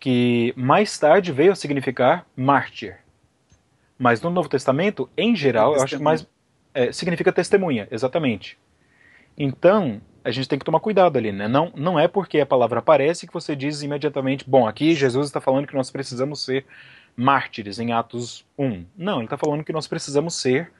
que 0.00 0.52
mais 0.56 0.98
tarde 0.98 1.32
veio 1.32 1.52
a 1.52 1.54
significar 1.54 2.26
mártir. 2.36 2.98
Mas 3.98 4.20
no 4.20 4.30
Novo 4.30 4.48
Testamento, 4.48 5.08
em 5.16 5.36
geral, 5.36 5.76
eu 5.76 5.82
acho 5.82 5.96
que 5.96 6.02
mais 6.02 6.26
é, 6.74 6.90
significa 6.92 7.32
testemunha, 7.32 7.86
exatamente. 7.90 8.58
Então, 9.38 10.00
a 10.24 10.30
gente 10.30 10.48
tem 10.48 10.58
que 10.58 10.64
tomar 10.64 10.80
cuidado 10.80 11.16
ali, 11.16 11.30
né? 11.30 11.46
Não, 11.46 11.72
não 11.74 11.98
é 11.98 12.08
porque 12.08 12.40
a 12.40 12.46
palavra 12.46 12.80
aparece 12.80 13.26
que 13.26 13.32
você 13.32 13.54
diz 13.54 13.82
imediatamente, 13.82 14.48
bom, 14.48 14.66
aqui 14.66 14.94
Jesus 14.94 15.26
está 15.26 15.40
falando 15.40 15.66
que 15.66 15.74
nós 15.74 15.90
precisamos 15.90 16.44
ser 16.44 16.64
mártires 17.16 17.78
em 17.78 17.92
Atos 17.92 18.44
1. 18.58 18.84
Não, 18.96 19.16
ele 19.16 19.24
está 19.24 19.36
falando 19.36 19.64
que 19.64 19.72
nós 19.72 19.86
precisamos 19.86 20.34
ser 20.34 20.72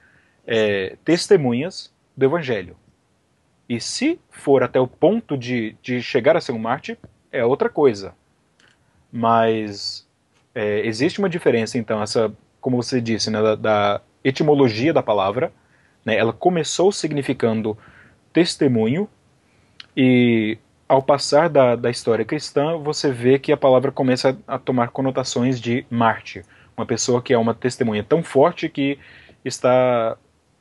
é, 0.45 0.97
testemunhas 1.03 1.93
do 2.15 2.25
Evangelho. 2.25 2.75
E 3.67 3.79
se 3.79 4.19
for 4.29 4.63
até 4.63 4.79
o 4.79 4.87
ponto 4.87 5.37
de, 5.37 5.75
de 5.81 6.01
chegar 6.01 6.37
a 6.37 6.41
ser 6.41 6.51
um 6.51 6.59
mártir, 6.59 6.97
é 7.31 7.43
outra 7.43 7.69
coisa. 7.69 8.13
Mas 9.11 10.07
é, 10.53 10.85
existe 10.85 11.19
uma 11.19 11.29
diferença, 11.29 11.77
então, 11.77 12.01
essa, 12.01 12.31
como 12.61 12.81
você 12.81 13.01
disse, 13.01 13.31
né, 13.31 13.41
da, 13.41 13.55
da 13.55 14.01
etimologia 14.23 14.93
da 14.93 15.01
palavra. 15.01 15.51
Né, 16.03 16.15
ela 16.15 16.31
começou 16.31 16.91
significando 16.91 17.77
testemunho, 18.31 19.09
e 19.95 20.57
ao 20.87 21.01
passar 21.01 21.49
da, 21.49 21.75
da 21.75 21.89
história 21.89 22.23
cristã, 22.23 22.77
você 22.77 23.11
vê 23.11 23.39
que 23.39 23.51
a 23.51 23.57
palavra 23.57 23.91
começa 23.91 24.37
a, 24.47 24.55
a 24.55 24.59
tomar 24.59 24.89
conotações 24.89 25.59
de 25.59 25.85
mártir. 25.89 26.45
Uma 26.77 26.85
pessoa 26.85 27.21
que 27.21 27.33
é 27.33 27.37
uma 27.37 27.53
testemunha 27.53 28.03
tão 28.03 28.23
forte 28.23 28.69
que 28.69 28.99
está 29.43 30.17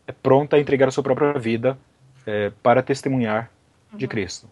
é, 0.07 0.13
pronta 0.13 0.57
a 0.57 0.61
entregar 0.61 0.89
a 0.89 0.91
sua 0.91 1.03
própria 1.03 1.39
vida 1.39 1.79
é, 2.27 2.51
para 2.63 2.83
testemunhar 2.83 3.51
de 3.93 4.05
uhum. 4.05 4.11
Cristo. 4.11 4.49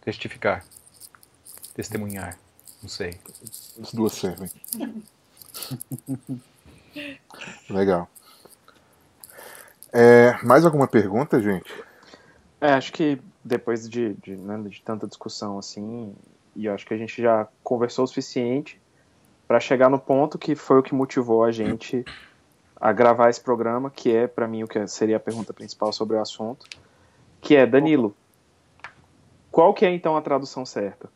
Testificar. 0.00 0.64
Testemunhar. 1.74 2.36
Não 2.82 2.88
sei. 2.88 3.20
As 3.80 3.92
duas 3.92 4.12
servem. 4.14 4.50
Legal. 7.70 8.08
É, 9.92 10.36
mais 10.42 10.64
alguma 10.64 10.88
pergunta, 10.88 11.40
gente? 11.40 11.72
É, 12.60 12.72
acho 12.72 12.92
que 12.92 13.20
depois 13.44 13.88
de, 13.88 14.14
de, 14.14 14.36
né, 14.36 14.58
de 14.68 14.82
tanta 14.82 15.06
discussão 15.06 15.58
assim, 15.58 16.12
e 16.56 16.66
eu 16.66 16.74
acho 16.74 16.84
que 16.84 16.92
a 16.92 16.98
gente 16.98 17.22
já 17.22 17.46
conversou 17.62 18.04
o 18.04 18.08
suficiente 18.08 18.80
para 19.46 19.60
chegar 19.60 19.88
no 19.88 19.98
ponto 19.98 20.38
que 20.38 20.54
foi 20.54 20.78
o 20.78 20.82
que 20.82 20.94
motivou 20.94 21.44
a 21.44 21.52
gente 21.52 22.04
a 22.80 22.92
gravar 22.92 23.30
esse 23.30 23.40
programa, 23.40 23.90
que 23.90 24.14
é, 24.14 24.26
para 24.26 24.46
mim, 24.46 24.62
o 24.62 24.68
que 24.68 24.86
seria 24.86 25.16
a 25.16 25.20
pergunta 25.20 25.52
principal 25.52 25.92
sobre 25.92 26.16
o 26.16 26.20
assunto, 26.20 26.66
que 27.40 27.56
é, 27.56 27.66
Danilo, 27.66 28.14
qual 29.50 29.74
que 29.74 29.84
é, 29.84 29.92
então, 29.92 30.16
a 30.16 30.22
tradução 30.22 30.64
certa? 30.64 31.08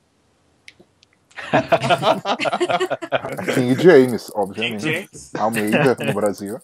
King 3.55 3.81
James, 3.81 4.31
obviamente. 4.35 4.83
King 4.83 4.95
James. 4.95 5.35
Almeida, 5.35 5.97
no 6.05 6.15
Brasil. 6.15 6.59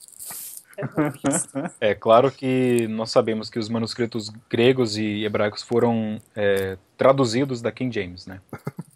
É 1.81 1.95
claro 1.95 2.31
que 2.31 2.87
nós 2.89 3.11
sabemos 3.11 3.51
que 3.51 3.59
os 3.59 3.69
manuscritos 3.69 4.31
gregos 4.49 4.97
e 4.97 5.25
hebraicos 5.25 5.63
foram 5.63 6.21
é, 6.37 6.79
traduzidos 6.97 7.61
da 7.61 7.73
King 7.73 7.95
James, 7.95 8.27
né? 8.27 8.41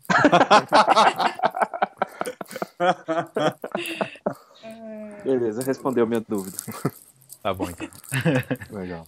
Beleza, 5.25 5.63
respondeu 5.63 6.07
minha 6.07 6.21
dúvida. 6.21 6.57
Tá 7.43 7.53
bom, 7.53 7.69
então. 7.69 7.89
Legal. 8.71 9.05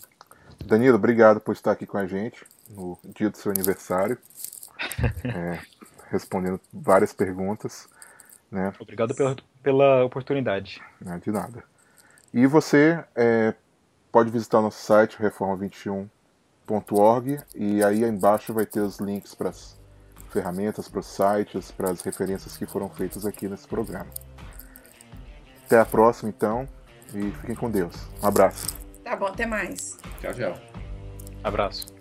Danilo, 0.64 0.96
obrigado 0.96 1.40
por 1.40 1.52
estar 1.52 1.72
aqui 1.72 1.86
com 1.86 1.98
a 1.98 2.06
gente 2.06 2.44
no 2.70 2.98
dia 3.04 3.30
do 3.30 3.36
seu 3.36 3.52
aniversário, 3.52 4.18
é, 5.24 5.60
respondendo 6.10 6.60
várias 6.72 7.12
perguntas. 7.12 7.88
Né? 8.50 8.72
Obrigado 8.78 9.14
pela, 9.14 9.36
pela 9.62 10.04
oportunidade. 10.04 10.82
Não, 11.00 11.18
de 11.18 11.30
nada. 11.30 11.64
E 12.34 12.46
você 12.48 13.02
é, 13.14 13.54
pode 14.10 14.28
visitar 14.28 14.58
o 14.58 14.62
nosso 14.62 14.84
site, 14.84 15.16
reforma21.org, 15.18 17.40
e 17.54 17.84
aí 17.84 18.02
embaixo 18.02 18.52
vai 18.52 18.66
ter 18.66 18.80
os 18.80 18.98
links 18.98 19.36
para 19.36 19.50
as 19.50 19.80
ferramentas, 20.30 20.88
para 20.88 20.98
os 20.98 21.06
sites, 21.06 21.70
para 21.70 21.92
as 21.92 22.00
referências 22.00 22.56
que 22.56 22.66
foram 22.66 22.90
feitas 22.90 23.24
aqui 23.24 23.48
nesse 23.48 23.68
programa. 23.68 24.10
Até 25.64 25.78
a 25.78 25.84
próxima, 25.84 26.28
então, 26.28 26.68
e 27.14 27.30
fiquem 27.30 27.54
com 27.54 27.70
Deus. 27.70 27.94
Um 28.20 28.26
abraço. 28.26 28.76
Tá 29.04 29.14
bom, 29.14 29.26
até 29.26 29.46
mais. 29.46 29.96
Tchau, 30.20 30.34
tchau. 30.34 30.54
Abraço. 31.44 31.93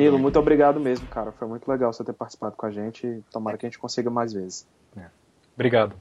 Danilo, 0.00 0.18
muito 0.18 0.38
obrigado 0.38 0.80
mesmo, 0.80 1.06
cara. 1.08 1.30
Foi 1.32 1.46
muito 1.46 1.70
legal 1.70 1.92
você 1.92 2.02
ter 2.02 2.14
participado 2.14 2.56
com 2.56 2.64
a 2.64 2.70
gente. 2.70 3.22
Tomara 3.30 3.58
que 3.58 3.66
a 3.66 3.68
gente 3.68 3.78
consiga 3.78 4.08
mais 4.08 4.32
vezes. 4.32 4.66
É. 4.96 5.04
Obrigado. 5.54 5.94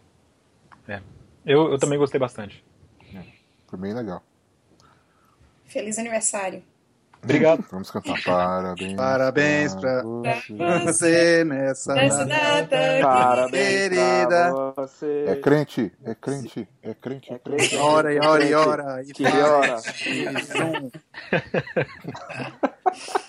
É. 0.88 1.02
Eu, 1.46 1.72
eu 1.72 1.78
também 1.78 2.00
gostei 2.00 2.18
bastante. 2.20 2.64
É. 3.14 3.22
Foi 3.68 3.78
bem 3.78 3.94
legal. 3.94 4.24
Feliz 5.66 6.00
aniversário. 6.00 6.64
Obrigado. 7.22 7.66
Vamos 7.70 7.92
cantar 7.92 8.16
parabéns. 8.24 8.94
Parabéns 8.96 9.76
pra, 9.76 10.02
pra 10.58 10.80
você 10.80 11.44
nessa, 11.44 11.94
nessa 11.94 12.26
data. 12.26 12.78
Parabéns 13.02 13.90
querida. 13.90 14.54
pra 14.54 14.72
você. 14.86 15.26
É 15.28 15.36
crente, 15.36 15.92
é 16.06 16.16
crente, 16.16 16.70
é 16.82 16.94
crente, 16.94 17.34
é 17.34 17.38
crente. 17.38 17.76
Ora 17.76 18.14
e 18.14 18.20
ora 18.20 18.46
e 18.46 18.54
ora. 18.54 19.04
E 19.04 19.12
Que 19.12 19.26
hora. 19.28 19.78